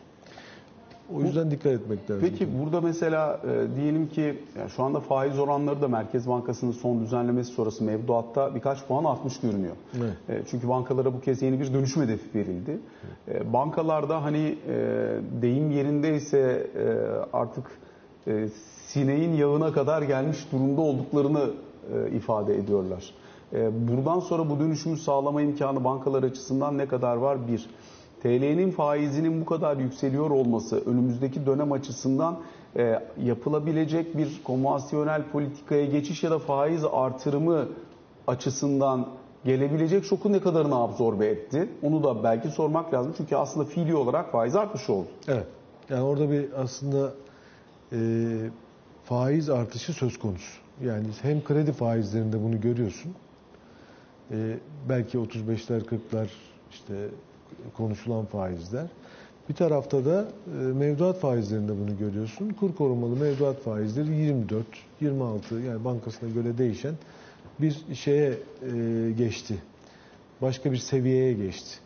O 1.14 1.22
yüzden 1.22 1.50
dikkat 1.50 1.72
etmek 1.72 2.10
lazım. 2.10 2.28
Peki 2.30 2.48
burada 2.62 2.80
mesela 2.80 3.40
e, 3.44 3.76
diyelim 3.76 4.08
ki 4.08 4.38
yani 4.58 4.70
şu 4.70 4.82
anda 4.82 5.00
faiz 5.00 5.38
oranları 5.38 5.82
da 5.82 5.88
Merkez 5.88 6.28
Bankası'nın 6.28 6.72
son 6.72 7.00
düzenlemesi 7.00 7.52
sonrası 7.52 7.84
mevduatta 7.84 8.54
birkaç 8.54 8.86
puan 8.86 9.04
artmış 9.04 9.40
görünüyor. 9.40 9.76
Evet. 9.98 10.40
E, 10.40 10.42
çünkü 10.50 10.68
bankalara 10.68 11.14
bu 11.14 11.20
kez 11.20 11.42
yeni 11.42 11.60
bir 11.60 11.74
dönüşüm 11.74 12.02
hedefi 12.02 12.38
verildi. 12.38 12.78
E, 13.28 13.52
bankalarda 13.52 14.24
hani 14.24 14.58
e, 14.68 14.76
deyim 15.42 15.70
yerindeyse 15.70 16.66
e, 16.76 16.86
artık 17.32 17.64
e, 18.26 18.48
sineğin 18.86 19.32
yağına 19.32 19.72
kadar 19.72 20.02
gelmiş 20.02 20.38
durumda 20.52 20.80
olduklarını 20.80 21.50
e, 21.94 22.10
ifade 22.10 22.56
ediyorlar. 22.56 23.14
E, 23.52 23.88
buradan 23.88 24.20
sonra 24.20 24.50
bu 24.50 24.60
dönüşümü 24.60 24.96
sağlama 24.96 25.42
imkanı 25.42 25.84
bankalar 25.84 26.22
açısından 26.22 26.78
ne 26.78 26.88
kadar 26.88 27.16
var? 27.16 27.48
Bir. 27.48 27.66
TL'nin 28.22 28.70
faizinin 28.70 29.40
bu 29.40 29.44
kadar 29.44 29.76
yükseliyor 29.76 30.30
olması 30.30 30.82
önümüzdeki 30.86 31.46
dönem 31.46 31.72
açısından 31.72 32.38
e, 32.76 32.98
yapılabilecek 33.22 34.16
bir 34.16 34.42
konvansiyonel 34.44 35.22
politikaya 35.32 35.84
geçiş 35.84 36.22
ya 36.22 36.30
da 36.30 36.38
faiz 36.38 36.84
artırımı 36.92 37.68
açısından 38.26 39.06
gelebilecek 39.44 40.04
şoku 40.04 40.32
ne 40.32 40.40
kadarını 40.40 40.82
absorbe 40.82 41.26
etti? 41.26 41.68
Onu 41.82 42.04
da 42.04 42.24
belki 42.24 42.48
sormak 42.48 42.94
lazım. 42.94 43.14
Çünkü 43.16 43.36
aslında 43.36 43.66
fiili 43.66 43.96
olarak 43.96 44.32
faiz 44.32 44.56
artmış 44.56 44.90
oldu. 44.90 45.08
Evet. 45.28 45.46
Yani 45.90 46.02
orada 46.02 46.30
bir 46.30 46.48
aslında 46.56 47.12
e, 47.92 47.98
faiz 49.04 49.50
artışı 49.50 49.92
söz 49.92 50.18
konusu. 50.18 50.58
Yani 50.84 51.06
hem 51.22 51.44
kredi 51.44 51.72
faizlerinde 51.72 52.42
bunu 52.42 52.60
görüyorsun. 52.60 53.14
E, 54.30 54.56
belki 54.88 55.18
35'ler 55.18 55.80
40'lar 55.80 56.28
işte 56.70 56.94
konuşulan 57.76 58.24
faizler. 58.24 58.86
Bir 59.48 59.54
tarafta 59.54 60.04
da 60.04 60.28
e, 60.46 60.56
mevduat 60.56 61.20
faizlerinde 61.20 61.72
bunu 61.72 61.98
görüyorsun. 61.98 62.50
Kur 62.50 62.74
korumalı 62.74 63.16
mevduat 63.16 63.60
faizleri 63.60 64.14
24, 64.14 64.66
26 65.00 65.54
yani 65.54 65.84
bankasına 65.84 66.28
göre 66.30 66.58
değişen 66.58 66.94
bir 67.60 67.94
şeye 67.94 68.30
e, 68.30 69.10
geçti. 69.18 69.62
Başka 70.42 70.72
bir 70.72 70.76
seviyeye 70.76 71.32
geçti. 71.32 71.78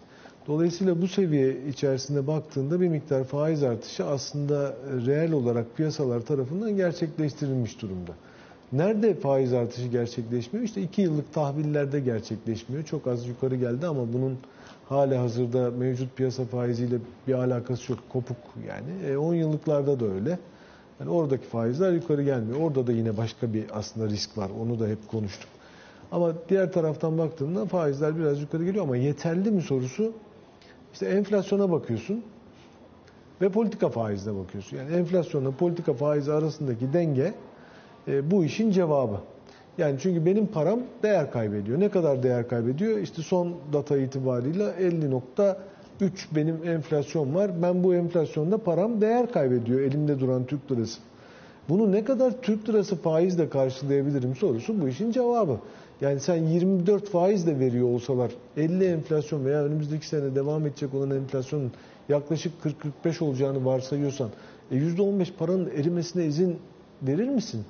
Dolayısıyla 0.47 1.03
bu 1.03 1.09
seviye 1.09 1.67
içerisinde 1.69 2.27
baktığında 2.27 2.81
bir 2.81 2.89
miktar 2.89 3.25
faiz 3.25 3.63
artışı 3.63 4.07
aslında 4.07 4.75
reel 5.07 5.33
olarak 5.33 5.77
piyasalar 5.77 6.21
tarafından 6.21 6.77
gerçekleştirilmiş 6.77 7.83
durumda. 7.83 8.13
Nerede 8.73 9.15
faiz 9.15 9.53
artışı 9.53 9.89
gerçekleşmiyor? 9.89 10.67
İşte 10.67 10.83
iki 10.83 11.03
yıllık 11.03 11.33
tahvillerde 11.33 12.01
gerçekleşmiyor. 12.01 12.85
Çok 12.85 13.07
az 13.07 13.27
yukarı 13.27 13.57
geldi 13.57 13.87
ama 13.87 14.13
bunun 14.13 14.39
hala 14.89 15.21
hazırda 15.23 15.71
mevcut 15.71 16.17
piyasa 16.17 16.45
faiziyle 16.45 16.97
bir 17.29 17.35
alakası 17.35 17.93
yok. 17.93 18.01
Kopuk 18.09 18.37
yani. 18.69 19.13
E, 19.13 19.17
10 19.17 19.35
yıllıklarda 19.35 20.01
da 20.01 20.07
öyle. 20.07 20.39
Yani 21.01 21.11
oradaki 21.11 21.47
faizler 21.47 21.93
yukarı 21.93 22.23
gelmiyor. 22.23 22.61
Orada 22.61 22.87
da 22.87 22.93
yine 22.93 23.17
başka 23.17 23.53
bir 23.53 23.65
aslında 23.73 24.09
risk 24.09 24.39
var. 24.39 24.51
Onu 24.61 24.81
da 24.81 24.87
hep 24.87 25.09
konuştuk. 25.09 25.49
Ama 26.13 26.33
diğer 26.49 26.73
taraftan 26.73 27.19
baktığında 27.19 27.67
faizler 27.67 28.19
biraz 28.19 28.41
yukarı 28.41 28.65
geliyor 28.65 28.85
ama 28.85 28.97
yeterli 28.97 29.51
mi 29.51 29.63
sorusu 29.63 30.13
işte 30.93 31.07
enflasyona 31.07 31.71
bakıyorsun 31.71 32.23
ve 33.41 33.49
politika 33.49 33.89
faizine 33.89 34.39
bakıyorsun. 34.39 34.77
Yani 34.77 34.97
enflasyonla 34.97 35.51
politika 35.51 35.95
faizi 35.95 36.33
arasındaki 36.33 36.93
denge 36.93 37.35
e, 38.09 38.31
bu 38.31 38.45
işin 38.45 38.71
cevabı. 38.71 39.21
Yani 39.79 39.99
çünkü 40.03 40.27
benim 40.27 40.47
param 40.47 40.81
değer 41.03 41.31
kaybediyor. 41.31 41.81
Ne 41.81 41.89
kadar 41.89 42.23
değer 42.23 42.49
kaybediyor? 42.49 42.99
İşte 42.99 43.23
son 43.23 43.55
data 43.73 43.97
itibariyle 43.97 44.65
50.3 44.65 45.57
benim 46.37 46.69
enflasyon 46.69 47.35
var. 47.35 47.63
Ben 47.63 47.85
bu 47.85 47.95
enflasyonda 47.95 48.59
param 48.59 49.01
değer 49.01 49.33
kaybediyor 49.33 49.81
elimde 49.81 50.21
duran 50.21 50.47
Türk 50.47 50.73
lirası. 50.73 51.01
Bunu 51.69 51.93
ne 51.93 52.05
kadar 52.05 52.43
Türk 52.43 52.69
lirası 52.69 52.97
faizle 52.97 53.49
karşılayabilirim 53.49 54.37
sorusu 54.37 54.81
bu 54.83 54.89
işin 54.89 55.13
cevabı. 55.13 55.59
Yani 56.03 56.21
sen 56.21 56.45
24 56.47 57.09
faiz 57.09 57.47
de 57.47 57.59
veriyor 57.59 57.89
olsalar 57.89 58.33
50 58.57 58.85
enflasyon 58.85 59.45
veya 59.45 59.65
önümüzdeki 59.65 60.09
sene 60.09 60.35
devam 60.35 60.67
edecek 60.67 60.95
olan 60.95 61.11
enflasyonun 61.11 61.73
yaklaşık 62.09 62.53
40-45 63.05 63.25
olacağını 63.25 63.65
varsayıyorsan 63.65 64.31
e 64.71 64.77
%15 64.77 65.27
paranın 65.39 65.71
erimesine 65.71 66.27
izin 66.27 66.59
verir 67.03 67.29
misin? 67.29 67.65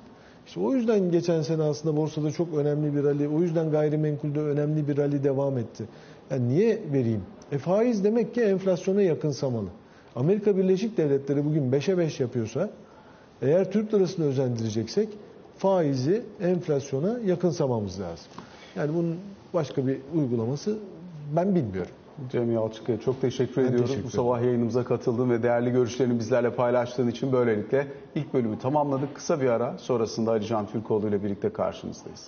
İşte 0.47 0.59
o 0.59 0.73
yüzden 0.73 1.11
geçen 1.11 1.41
sene 1.41 1.63
aslında 1.63 1.97
borsada 1.97 2.31
çok 2.31 2.53
önemli 2.57 2.95
bir 2.95 3.03
rally, 3.03 3.27
o 3.27 3.41
yüzden 3.41 3.71
gayrimenkulde 3.71 4.39
önemli 4.39 4.87
bir 4.87 4.97
rally 4.97 5.23
devam 5.23 5.57
etti. 5.57 5.83
Yani 6.31 6.49
niye 6.49 6.81
vereyim? 6.93 7.21
E 7.51 7.57
faiz 7.57 8.03
demek 8.03 8.33
ki 8.33 8.41
enflasyona 8.41 9.01
yakınsamalı. 9.01 9.67
Amerika 10.15 10.57
Birleşik 10.57 10.97
Devletleri 10.97 11.45
bugün 11.45 11.71
5'e 11.71 11.97
5 11.97 12.19
yapıyorsa, 12.19 12.69
eğer 13.41 13.71
Türk 13.71 13.93
lirasını 13.93 14.25
özendireceksek 14.25 15.09
faizi 15.57 16.21
enflasyona 16.41 17.19
yakınsamamız 17.25 17.99
lazım. 17.99 18.25
Yani 18.75 18.93
bunun 18.93 19.17
başka 19.53 19.87
bir 19.87 19.97
uygulaması 20.15 20.77
ben 21.35 21.55
bilmiyorum. 21.55 21.91
Cem 22.31 22.51
Yalçık'a 22.51 22.99
çok 22.99 23.21
teşekkür 23.21 23.61
Ben 23.61 23.67
ediyoruz. 23.67 23.89
teşekkür 23.89 24.07
Bu 24.07 24.11
sabah 24.11 24.41
yayınımıza 24.41 24.83
katıldığın 24.83 25.29
ve 25.29 25.43
değerli 25.43 25.71
görüşlerini 25.71 26.19
bizlerle 26.19 26.55
paylaştığın 26.55 27.07
için 27.07 27.31
böylelikle 27.31 27.87
ilk 28.15 28.33
bölümü 28.33 28.59
tamamladık. 28.59 29.15
Kısa 29.15 29.41
bir 29.41 29.49
ara 29.49 29.77
sonrasında 29.77 30.31
Ali 30.31 30.45
Can 30.45 30.67
Türkoğlu 30.67 31.07
ile 31.07 31.23
birlikte 31.23 31.49
karşınızdayız. 31.49 32.27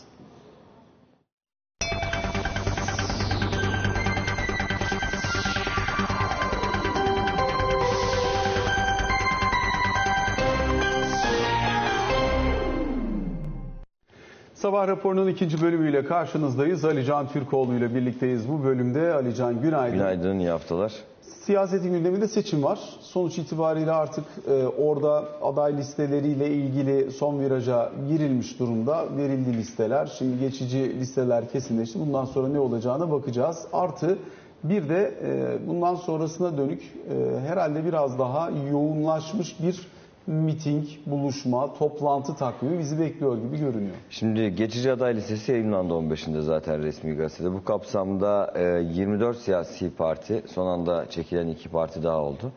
Sabah 14.86 14.98
raporunun 14.98 15.28
ikinci 15.28 15.62
bölümüyle 15.62 16.06
karşınızdayız. 16.06 16.86
Ali 16.86 17.06
Can 17.06 17.28
Türkoğlu 17.28 17.76
ile 17.76 17.96
birlikteyiz. 17.96 18.50
Bu 18.50 18.64
bölümde 18.64 19.14
Ali 19.14 19.36
Can 19.36 19.62
günaydın. 19.62 19.98
Günaydın, 19.98 20.40
iyi 20.40 20.50
haftalar. 20.50 20.94
Siyasetin 21.22 21.92
gündeminde 21.94 22.28
seçim 22.28 22.64
var. 22.64 22.80
Sonuç 23.02 23.38
itibariyle 23.38 23.92
artık 23.92 24.24
e, 24.48 24.68
orada 24.68 25.26
aday 25.42 25.78
listeleriyle 25.78 26.52
ilgili 26.52 27.12
son 27.12 27.40
viraja 27.40 27.92
girilmiş 28.10 28.60
durumda. 28.60 29.06
Verildi 29.18 29.58
listeler. 29.58 30.16
Şimdi 30.18 30.40
geçici 30.40 31.00
listeler 31.00 31.50
kesinleşti. 31.50 32.00
Bundan 32.00 32.26
sonra 32.26 32.48
ne 32.48 32.60
olacağına 32.60 33.12
bakacağız. 33.12 33.68
Artı 33.74 34.18
bir 34.64 34.90
de 34.90 35.14
e, 35.24 35.68
bundan 35.68 35.96
sonrasına 35.96 36.58
dönük 36.58 36.82
e, 36.82 37.40
herhalde 37.48 37.86
biraz 37.86 38.20
daha 38.20 38.50
yoğunlaşmış 38.72 39.56
bir 39.60 39.88
miting, 40.28 40.88
buluşma, 41.06 41.74
toplantı 41.74 42.36
takvimi 42.36 42.80
bizi 42.80 43.00
bekliyor 43.00 43.38
gibi 43.38 43.58
görünüyor. 43.58 43.96
Şimdi 44.10 44.56
geçici 44.56 44.92
aday 44.92 45.16
listesi 45.16 45.52
yayınlandı 45.52 45.94
15'inde 45.94 46.42
zaten 46.42 46.84
resmi 46.84 47.16
gazetede. 47.16 47.54
Bu 47.54 47.64
kapsamda 47.64 48.54
e, 48.56 48.64
24 48.64 49.38
siyasi 49.38 49.96
parti, 49.96 50.44
son 50.48 50.68
anda 50.68 51.10
çekilen 51.10 51.48
iki 51.48 51.70
parti 51.70 52.04
daha 52.04 52.22
oldu. 52.22 52.52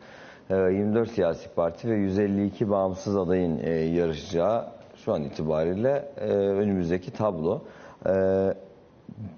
E, 0.49 0.55
24 0.55 1.11
siyasi 1.11 1.49
parti 1.49 1.89
ve 1.89 1.95
152 1.95 2.69
bağımsız 2.69 3.17
adayın 3.17 3.59
e, 3.63 3.69
yarışacağı 3.69 4.65
şu 4.95 5.13
an 5.13 5.23
itibariyle 5.23 6.11
e, 6.17 6.25
önümüzdeki 6.33 7.11
tablo. 7.11 7.61
E, 8.05 8.13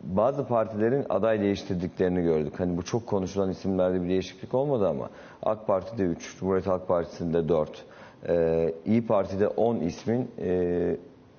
bazı 0.04 0.48
partilerin 0.48 1.06
aday 1.10 1.42
değiştirdiklerini 1.42 2.22
gördük. 2.22 2.54
Hani 2.60 2.78
bu 2.78 2.84
çok 2.84 3.08
konuşulan 3.08 3.50
isimlerde 3.50 4.04
bir 4.04 4.10
değişiklik 4.10 4.54
olmadı 4.54 4.88
ama 4.88 5.10
AK 5.44 5.68
Parti'de 5.68 6.04
3, 6.04 6.38
Cumhuriyet 6.40 6.68
Halk 6.68 6.88
Partisi'nde 6.88 7.50
4, 7.50 7.86
e, 8.30 8.74
İyi 8.86 9.06
Parti'de 9.06 9.48
10 9.48 9.80
ismin 9.80 10.32
e, 10.40 10.50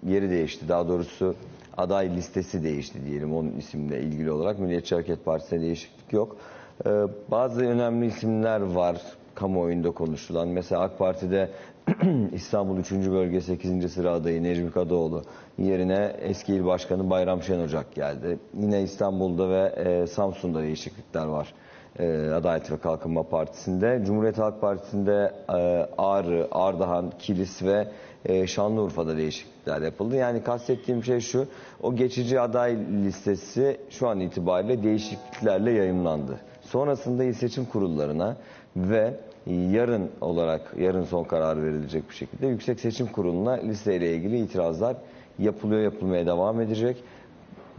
yeri 0.06 0.30
değişti. 0.30 0.68
Daha 0.68 0.88
doğrusu 0.88 1.34
aday 1.76 2.16
listesi 2.16 2.62
değişti 2.62 3.06
diyelim 3.06 3.34
onun 3.34 3.52
isimle 3.52 4.00
ilgili 4.02 4.30
olarak. 4.30 4.58
Milliyetçi 4.58 4.94
Hareket 4.94 5.24
Partisi'ne 5.24 5.60
değişiklik 5.60 6.12
yok. 6.12 6.36
E, 6.86 6.90
bazı 7.30 7.60
önemli 7.60 8.06
isimler 8.06 8.60
var 8.60 8.96
kamuoyunda 9.34 9.90
konuşulan. 9.90 10.48
Mesela 10.48 10.80
AK 10.82 10.98
Parti'de 10.98 11.50
İstanbul 12.32 12.78
3. 12.78 12.92
Bölge 12.92 13.40
8. 13.40 13.92
sıra 13.92 14.10
adayı 14.12 14.42
Necmi 14.42 14.70
Kadıoğlu 14.70 15.22
yerine 15.58 16.16
eski 16.20 16.54
il 16.54 16.64
başkanı 16.64 17.10
Bayram 17.10 17.42
Şenocak 17.42 17.94
geldi. 17.94 18.38
Yine 18.60 18.82
İstanbul'da 18.82 19.50
ve 19.50 19.72
e, 19.76 20.06
Samsun'da 20.06 20.62
değişiklikler 20.62 21.26
var. 21.26 21.54
E, 21.98 22.30
Adalet 22.30 22.72
ve 22.72 22.76
Kalkınma 22.76 23.22
Partisi'nde. 23.22 24.02
Cumhuriyet 24.06 24.38
Halk 24.38 24.60
Partisi'nde 24.60 25.32
e, 25.48 25.52
Ağrı, 25.98 26.48
Ardahan, 26.50 27.12
Kilis 27.18 27.62
ve 27.62 27.88
e, 28.24 28.46
Şanlıurfa'da 28.46 29.16
değişiklikler 29.16 29.82
yapıldı. 29.82 30.16
Yani 30.16 30.42
kastettiğim 30.42 31.04
şey 31.04 31.20
şu, 31.20 31.46
o 31.82 31.94
geçici 31.96 32.40
aday 32.40 32.76
listesi 33.04 33.76
şu 33.90 34.08
an 34.08 34.20
itibariyle 34.20 34.82
değişikliklerle 34.82 35.70
yayımlandı. 35.70 36.40
Sonrasında 36.60 37.24
il 37.24 37.32
seçim 37.32 37.64
kurullarına 37.64 38.36
ve 38.76 39.14
yarın 39.46 40.10
olarak 40.20 40.74
yarın 40.78 41.04
son 41.04 41.24
karar 41.24 41.62
verilecek 41.62 42.10
bir 42.10 42.14
şekilde 42.14 42.46
Yüksek 42.46 42.80
Seçim 42.80 43.06
Kurulu'na 43.06 43.52
listeyle 43.52 44.16
ilgili 44.16 44.38
itirazlar 44.38 44.96
yapılıyor 45.38 45.80
yapılmaya 45.80 46.26
devam 46.26 46.60
edecek 46.60 46.96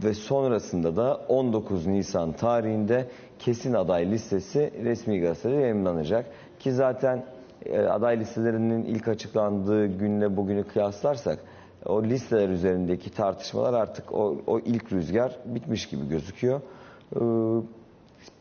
ve 0.04 0.14
sonrasında 0.14 0.96
da 0.96 1.20
19 1.28 1.86
Nisan 1.86 2.32
tarihinde 2.32 3.08
kesin 3.38 3.74
aday 3.74 4.10
listesi 4.10 4.72
resmi 4.84 5.20
gazetede 5.20 5.54
yayınlanacak 5.54 6.26
ki 6.58 6.72
zaten 6.72 7.24
e, 7.66 7.80
aday 7.80 8.20
listelerinin 8.20 8.84
ilk 8.84 9.08
açıklandığı 9.08 9.86
günle 9.86 10.36
bugünü 10.36 10.64
kıyaslarsak 10.64 11.38
o 11.86 12.02
listeler 12.02 12.48
üzerindeki 12.48 13.10
tartışmalar 13.10 13.74
artık 13.74 14.12
o, 14.12 14.36
o 14.46 14.58
ilk 14.58 14.92
rüzgar 14.92 15.38
bitmiş 15.44 15.88
gibi 15.88 16.08
gözüküyor. 16.08 16.60
Ee, 17.16 17.20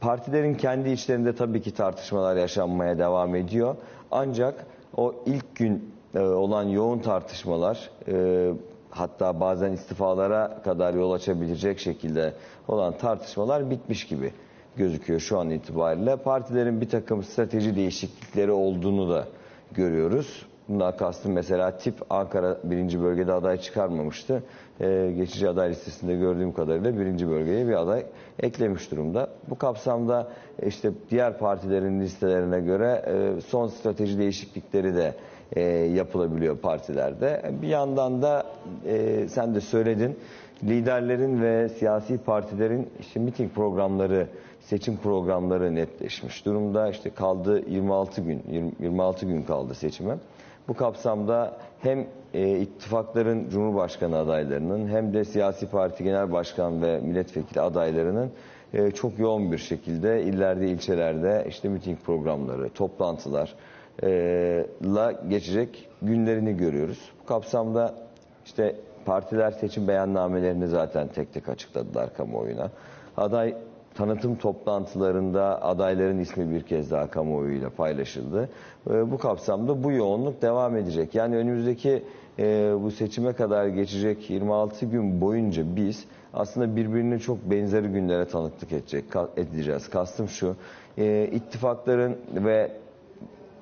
Partilerin 0.01 0.53
kendi 0.53 0.89
içlerinde 0.89 1.35
tabii 1.35 1.61
ki 1.61 1.73
tartışmalar 1.73 2.35
yaşanmaya 2.35 2.97
devam 2.97 3.35
ediyor. 3.35 3.75
Ancak 4.11 4.65
o 4.97 5.15
ilk 5.25 5.55
gün 5.55 5.93
e, 6.15 6.19
olan 6.19 6.63
yoğun 6.63 6.99
tartışmalar 6.99 7.89
e, 8.07 8.51
hatta 8.95 9.39
bazen 9.39 9.71
istifalara 9.71 10.61
kadar 10.63 10.93
yol 10.93 11.11
açabilecek 11.11 11.79
şekilde 11.79 12.33
olan 12.67 12.97
tartışmalar 12.97 13.69
bitmiş 13.69 14.07
gibi 14.07 14.31
gözüküyor 14.77 15.19
şu 15.19 15.39
an 15.39 15.49
itibariyle. 15.49 16.15
Partilerin 16.15 16.81
bir 16.81 16.89
takım 16.89 17.23
strateji 17.23 17.75
değişiklikleri 17.75 18.51
olduğunu 18.51 19.09
da 19.09 19.27
görüyoruz. 19.71 20.45
Bundan 20.69 20.97
kastım 20.97 21.31
mesela 21.31 21.77
tip 21.77 21.95
Ankara 22.09 22.57
birinci 22.63 23.01
bölgede 23.01 23.33
aday 23.33 23.57
çıkarmamıştı. 23.57 24.43
Ee, 24.81 25.13
geçici 25.17 25.49
aday 25.49 25.69
listesinde 25.69 26.15
gördüğüm 26.15 26.53
kadarıyla 26.53 26.99
birinci 26.99 27.29
bölgeye 27.29 27.67
bir 27.67 27.73
aday 27.73 28.05
eklemiş 28.39 28.91
durumda. 28.91 29.27
Bu 29.49 29.57
kapsamda 29.57 30.27
işte 30.65 30.91
diğer 31.09 31.37
partilerin 31.37 32.01
listelerine 32.01 32.59
göre 32.59 33.05
e, 33.07 33.41
son 33.41 33.67
strateji 33.67 34.17
değişiklikleri 34.17 34.95
de 34.95 35.13
e, 35.55 35.61
yapılabiliyor 35.71 36.57
partilerde. 36.57 37.51
Bir 37.61 37.67
yandan 37.67 38.21
da 38.21 38.43
e, 38.85 39.27
sen 39.27 39.55
de 39.55 39.61
söyledin 39.61 40.17
liderlerin 40.63 41.41
ve 41.41 41.69
siyasi 41.69 42.17
partilerin 42.17 42.89
işte 42.99 43.19
miting 43.19 43.53
programları, 43.53 44.27
seçim 44.59 44.97
programları 44.97 45.75
netleşmiş 45.75 46.45
durumda. 46.45 46.89
İşte 46.89 47.09
kaldı 47.09 47.69
26 47.69 48.21
gün, 48.21 48.43
20 48.51 48.71
26 48.79 49.25
gün 49.25 49.41
kaldı 49.41 49.73
seçime. 49.73 50.17
Bu 50.67 50.73
kapsamda 50.73 51.57
hem 51.79 52.07
e, 52.33 52.59
ittifakların 52.59 53.49
Cumhurbaşkanı 53.49 54.17
adaylarının 54.17 54.87
hem 54.87 55.13
de 55.13 55.25
siyasi 55.25 55.67
parti 55.67 56.03
genel 56.03 56.31
başkan 56.31 56.81
ve 56.81 56.99
milletvekili 56.99 57.61
adaylarının 57.61 58.31
e, 58.73 58.91
çok 58.91 59.19
yoğun 59.19 59.51
bir 59.51 59.57
şekilde 59.57 60.23
illerde, 60.23 60.67
ilçelerde 60.67 61.45
işte 61.49 61.69
miting 61.69 61.99
programları, 61.99 62.69
toplantılar 62.69 63.55
la 64.83 65.11
geçecek 65.29 65.89
günlerini 66.01 66.57
görüyoruz. 66.57 67.11
Bu 67.23 67.25
kapsamda 67.25 67.93
işte 68.45 68.75
partiler 69.05 69.51
seçim 69.51 69.87
beyannamelerini 69.87 70.67
zaten 70.67 71.07
tek 71.07 71.33
tek 71.33 71.49
açıkladılar 71.49 72.13
kamuoyuna. 72.13 72.69
Aday 73.17 73.55
tanıtım 73.95 74.35
toplantılarında 74.35 75.63
adayların 75.63 76.19
ismi 76.19 76.51
bir 76.51 76.61
kez 76.63 76.91
daha 76.91 77.09
kamuoyuyla 77.09 77.69
paylaşıldı. 77.69 78.49
E, 78.89 79.11
bu 79.11 79.17
kapsamda 79.17 79.83
bu 79.83 79.91
yoğunluk 79.91 80.41
devam 80.41 80.77
edecek. 80.77 81.15
Yani 81.15 81.37
önümüzdeki 81.37 82.03
e, 82.39 82.73
bu 82.83 82.91
seçime 82.91 83.33
kadar 83.33 83.67
geçecek 83.67 84.29
26 84.29 84.85
gün 84.85 85.21
boyunca 85.21 85.75
biz 85.75 86.05
aslında 86.33 86.75
birbirine 86.75 87.19
çok 87.19 87.51
benzeri 87.51 87.87
günlere 87.87 88.25
tanıklık 88.25 88.71
edecek, 88.71 89.05
edeceğiz. 89.37 89.89
Kastım 89.89 90.27
şu, 90.27 90.55
e, 90.97 91.29
ittifakların 91.31 92.17
ve 92.35 92.71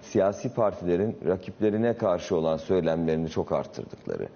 siyasi 0.02 0.54
partilerin 0.54 1.18
rakiplerine 1.28 1.94
karşı 1.94 2.36
olan 2.36 2.58
söylemlerini 2.58 3.30
çok 3.30 3.52
arttırdıkları, 3.52 4.28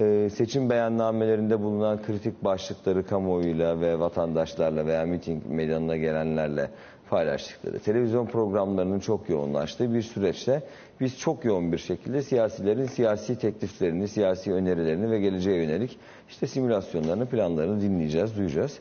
e, 0.00 0.30
seçim 0.30 0.70
beyannamelerinde 0.70 1.62
bulunan 1.62 2.02
kritik 2.02 2.44
başlıkları 2.44 3.06
kamuoyuyla 3.06 3.80
ve 3.80 4.00
vatandaşlarla 4.00 4.86
veya 4.86 5.04
miting 5.06 5.46
meydanına 5.46 5.96
gelenlerle 5.96 6.70
paylaştıkları, 7.10 7.78
televizyon 7.78 8.26
programlarının 8.26 9.00
çok 9.00 9.28
yoğunlaştığı 9.28 9.94
bir 9.94 10.02
süreçte 10.02 10.62
biz 11.00 11.18
çok 11.18 11.44
yoğun 11.44 11.72
bir 11.72 11.78
şekilde 11.78 12.22
siyasilerin 12.22 12.86
siyasi 12.86 13.38
tekliflerini, 13.38 14.08
siyasi 14.08 14.52
önerilerini 14.52 15.10
ve 15.10 15.20
geleceğe 15.20 15.56
yönelik 15.56 15.98
işte 16.28 16.46
simülasyonlarını, 16.46 17.26
planlarını 17.26 17.80
dinleyeceğiz, 17.80 18.36
duyacağız. 18.36 18.78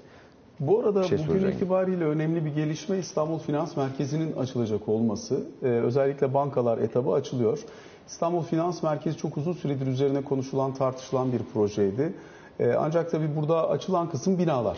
Bu 0.60 0.80
arada 0.80 1.04
şey 1.04 1.18
bugün 1.18 1.28
soracağım. 1.28 1.54
itibariyle 1.54 2.04
önemli 2.06 2.46
bir 2.46 2.56
gelişme 2.56 2.98
İstanbul 2.98 3.40
Finans 3.40 3.78
Merkezi'nin 3.78 4.36
açılacak 4.36 4.90
olması. 4.90 5.44
Ee, 5.64 5.66
özellikle 5.68 6.34
bankalar 6.34 6.78
etabı 6.78 7.12
açılıyor. 7.12 7.60
İstanbul 8.08 8.42
Finans 8.44 8.84
Merkezi 8.84 9.18
çok 9.18 9.38
uzun 9.38 9.54
süredir 9.54 9.88
üzerine 9.88 10.22
konuşulan, 10.22 10.74
tartışılan 10.74 11.32
bir 11.32 11.40
projeydi. 11.54 12.14
Ee, 12.60 12.74
ancak 12.80 13.12
tabii 13.12 13.36
burada 13.36 13.70
açılan 13.70 14.10
kısım 14.10 14.38
binalar. 14.38 14.78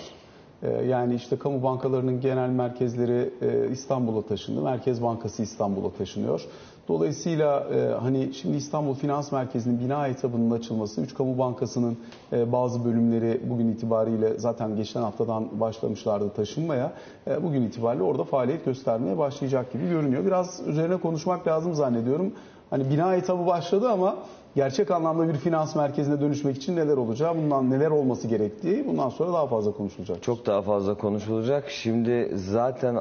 Ee, 0.63 0.69
yani 0.69 1.15
işte 1.15 1.37
kamu 1.37 1.63
bankalarının 1.63 2.21
genel 2.21 2.49
merkezleri 2.49 3.33
e, 3.41 3.71
İstanbul'a 3.71 4.21
taşındı. 4.21 4.61
Merkez 4.61 5.01
Bankası 5.03 5.43
İstanbul'a 5.43 5.91
taşınıyor. 5.91 6.41
Dolayısıyla 6.89 7.67
e, 7.73 7.93
hani 8.01 8.33
şimdi 8.33 8.57
İstanbul 8.57 8.93
Finans 8.93 9.31
Merkezi'nin 9.31 9.79
bina 9.79 10.07
etabının 10.07 10.51
açılması, 10.51 11.01
Üç 11.01 11.13
Kamu 11.13 11.37
Bankası'nın 11.37 11.97
e, 12.33 12.51
bazı 12.51 12.85
bölümleri 12.85 13.41
bugün 13.49 13.67
itibariyle 13.67 14.39
zaten 14.39 14.75
geçen 14.75 15.01
haftadan 15.01 15.59
başlamışlardı 15.59 16.29
taşınmaya. 16.29 16.93
E, 17.27 17.43
bugün 17.43 17.61
itibariyle 17.61 18.03
orada 18.03 18.23
faaliyet 18.23 18.65
göstermeye 18.65 19.17
başlayacak 19.17 19.73
gibi 19.73 19.89
görünüyor. 19.89 20.25
Biraz 20.25 20.61
üzerine 20.67 20.97
konuşmak 20.97 21.47
lazım 21.47 21.73
zannediyorum. 21.73 22.33
Hani 22.69 22.89
bina 22.89 23.15
etabı 23.15 23.45
başladı 23.45 23.89
ama 23.89 24.15
gerçek 24.55 24.91
anlamda 24.91 25.27
bir 25.27 25.33
finans 25.33 25.75
merkezine 25.75 26.21
dönüşmek 26.21 26.57
için 26.57 26.75
neler 26.75 26.97
olacağı, 26.97 27.37
bundan 27.37 27.69
neler 27.69 27.91
olması 27.91 28.27
gerektiği 28.27 28.87
bundan 28.87 29.09
sonra 29.09 29.33
daha 29.33 29.47
fazla 29.47 29.71
konuşulacak. 29.71 30.23
Çok 30.23 30.45
daha 30.45 30.61
fazla 30.61 30.93
konuşulacak. 30.93 31.69
Şimdi 31.69 32.31
zaten 32.35 32.95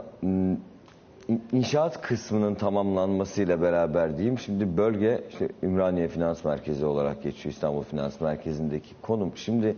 inşaat 1.52 2.02
kısmının 2.02 2.54
tamamlanmasıyla 2.54 3.62
beraber 3.62 4.16
diyeyim. 4.16 4.38
Şimdi 4.38 4.76
bölge 4.76 5.24
işte 5.30 5.48
Ümraniye 5.62 6.08
Finans 6.08 6.44
Merkezi 6.44 6.86
olarak 6.86 7.22
geçiyor 7.22 7.54
İstanbul 7.54 7.82
Finans 7.82 8.20
Merkezi'ndeki 8.20 8.94
konum. 9.02 9.32
Şimdi 9.36 9.76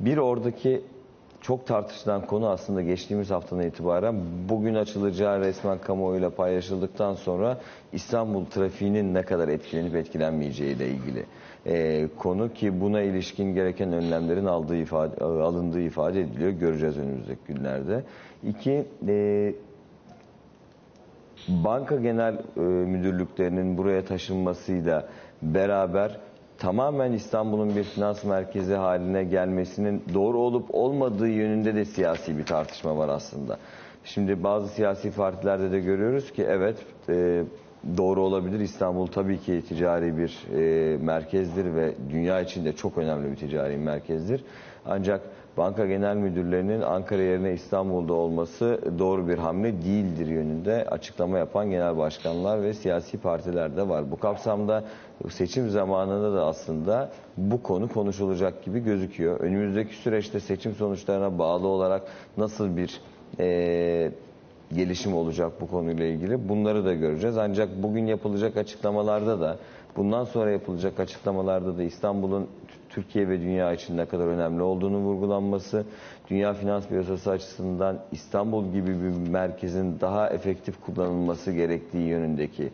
bir 0.00 0.16
oradaki 0.16 0.82
çok 1.40 1.66
tartışılan 1.66 2.26
konu 2.26 2.48
aslında 2.48 2.82
geçtiğimiz 2.82 3.30
haftadan 3.30 3.66
itibaren 3.66 4.14
bugün 4.48 4.74
açılacağı 4.74 5.40
resmen 5.40 5.78
kamuoyuyla 5.78 6.30
paylaşıldıktan 6.30 7.14
sonra 7.14 7.60
İstanbul 7.92 8.44
trafiğinin 8.44 9.14
ne 9.14 9.22
kadar 9.22 9.48
etkilenip 9.48 9.94
etkilenmeyeceği 9.94 10.76
ile 10.76 10.88
ilgili 10.88 11.26
e, 11.66 12.08
konu 12.18 12.52
ki 12.52 12.80
buna 12.80 13.00
ilişkin 13.00 13.54
gereken 13.54 13.92
önlemlerin 13.92 14.46
aldığı 14.46 14.76
ifade, 14.76 15.24
alındığı 15.24 15.80
ifade 15.80 16.20
ediliyor. 16.20 16.50
Göreceğiz 16.50 16.98
önümüzdeki 16.98 17.40
günlerde. 17.48 18.04
İki, 18.48 18.84
e, 19.08 19.54
banka 21.48 21.96
genel 21.96 22.34
e, 22.56 22.60
müdürlüklerinin 22.60 23.78
buraya 23.78 24.04
taşınmasıyla 24.04 25.08
beraber 25.42 26.20
tamamen 26.58 27.12
İstanbul'un 27.12 27.76
bir 27.76 27.84
finans 27.84 28.24
merkezi 28.24 28.74
haline 28.74 29.24
gelmesinin 29.24 30.04
doğru 30.14 30.38
olup 30.38 30.74
olmadığı 30.74 31.28
yönünde 31.28 31.74
de 31.74 31.84
siyasi 31.84 32.38
bir 32.38 32.46
tartışma 32.46 32.96
var 32.96 33.08
aslında. 33.08 33.58
Şimdi 34.04 34.42
bazı 34.44 34.68
siyasi 34.68 35.10
partilerde 35.10 35.72
de 35.72 35.80
görüyoruz 35.80 36.32
ki 36.32 36.44
evet 36.48 36.76
e, 37.08 37.42
doğru 37.96 38.20
olabilir. 38.22 38.60
İstanbul 38.60 39.06
tabii 39.06 39.38
ki 39.38 39.62
ticari 39.68 40.18
bir 40.18 40.38
e, 40.58 40.96
merkezdir 40.96 41.74
ve 41.74 41.94
dünya 42.10 42.40
için 42.40 42.64
de 42.64 42.72
çok 42.72 42.98
önemli 42.98 43.30
bir 43.30 43.36
ticari 43.36 43.76
merkezdir. 43.76 44.44
Ancak 44.86 45.20
banka 45.56 45.86
genel 45.86 46.16
müdürlerinin 46.16 46.80
Ankara 46.80 47.22
yerine 47.22 47.52
İstanbul'da 47.52 48.12
olması 48.12 48.80
doğru 48.98 49.28
bir 49.28 49.38
hamle 49.38 49.82
değildir 49.82 50.26
yönünde 50.26 50.84
açıklama 50.90 51.38
yapan 51.38 51.70
genel 51.70 51.96
başkanlar 51.96 52.62
ve 52.62 52.74
siyasi 52.74 53.18
partiler 53.18 53.76
de 53.76 53.88
var. 53.88 54.10
Bu 54.10 54.18
kapsamda 54.18 54.84
seçim 55.30 55.70
zamanında 55.70 56.34
da 56.34 56.46
aslında 56.46 57.10
bu 57.36 57.62
konu 57.62 57.88
konuşulacak 57.88 58.64
gibi 58.64 58.80
gözüküyor. 58.80 59.40
Önümüzdeki 59.40 59.94
süreçte 59.94 60.40
seçim 60.40 60.74
sonuçlarına 60.74 61.38
bağlı 61.38 61.66
olarak 61.66 62.02
nasıl 62.36 62.76
bir 62.76 63.00
e, 63.38 64.12
gelişim 64.74 65.14
olacak 65.14 65.52
bu 65.60 65.66
konuyla 65.66 66.06
ilgili. 66.06 66.48
Bunları 66.48 66.84
da 66.84 66.94
göreceğiz. 66.94 67.38
Ancak 67.38 67.82
bugün 67.82 68.06
yapılacak 68.06 68.56
açıklamalarda 68.56 69.40
da 69.40 69.56
bundan 69.96 70.24
sonra 70.24 70.50
yapılacak 70.50 71.00
açıklamalarda 71.00 71.78
da 71.78 71.82
İstanbul'un 71.82 72.48
Türkiye 72.90 73.28
ve 73.28 73.40
dünya 73.40 73.72
için 73.72 73.96
ne 73.96 74.06
kadar 74.06 74.26
önemli 74.26 74.62
olduğunu 74.62 74.96
vurgulanması, 74.96 75.84
dünya 76.30 76.54
finans 76.54 76.86
piyasası 76.86 77.30
açısından 77.30 77.98
İstanbul 78.12 78.72
gibi 78.72 78.88
bir 78.88 79.30
merkezin 79.30 80.00
daha 80.00 80.28
efektif 80.30 80.80
kullanılması 80.80 81.52
gerektiği 81.52 82.06
yönündeki 82.06 82.68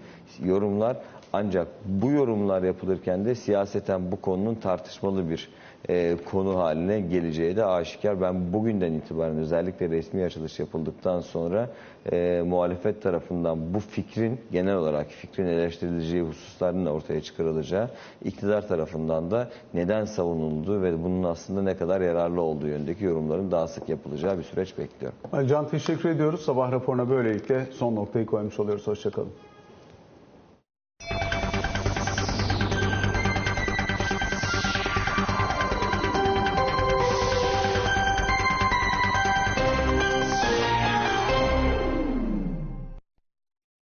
yorumlar. 0.45 0.97
Ancak 1.33 1.69
bu 1.85 2.11
yorumlar 2.11 2.63
yapılırken 2.63 3.25
de 3.25 3.35
siyaseten 3.35 4.13
bu 4.13 4.21
konunun 4.21 4.55
tartışmalı 4.55 5.31
bir 5.31 5.49
e, 5.89 6.17
konu 6.31 6.59
haline 6.59 7.01
geleceği 7.01 7.57
de 7.57 7.65
aşikar. 7.65 8.21
Ben 8.21 8.53
bugünden 8.53 8.93
itibaren 8.93 9.37
özellikle 9.39 9.91
resmi 9.91 10.25
açılış 10.25 10.59
yapıldıktan 10.59 11.21
sonra 11.21 11.71
e, 12.13 12.43
muhalefet 12.47 13.03
tarafından 13.03 13.75
bu 13.75 13.81
fikrin 13.81 14.41
genel 14.53 14.77
olarak 14.77 15.07
fikrin 15.07 15.47
eleştirileceği 15.47 16.23
hususların 16.23 16.87
da 16.87 16.93
ortaya 16.93 17.21
çıkarılacağı, 17.21 17.91
iktidar 18.25 18.69
tarafından 18.69 19.31
da 19.31 19.51
neden 19.75 20.05
savunulduğu 20.05 20.83
ve 20.83 21.05
bunun 21.05 21.23
aslında 21.23 21.63
ne 21.63 21.77
kadar 21.77 22.01
yararlı 22.01 22.41
olduğu 22.41 22.67
yönündeki 22.67 23.05
yorumların 23.05 23.51
daha 23.51 23.69
sık 23.69 23.89
yapılacağı 23.89 24.39
bir 24.39 24.45
süreç 24.45 24.79
bekliyorum. 24.79 25.19
Ali 25.33 25.49
Can 25.49 25.69
teşekkür 25.69 26.09
ediyoruz. 26.09 26.41
Sabah 26.41 26.73
raporuna 26.73 27.11
böylelikle 27.11 27.67
son 27.73 27.97
noktayı 27.97 28.27
koymuş 28.27 28.61
oluyoruz. 28.61 28.87
Hoşçakalın. 28.87 29.33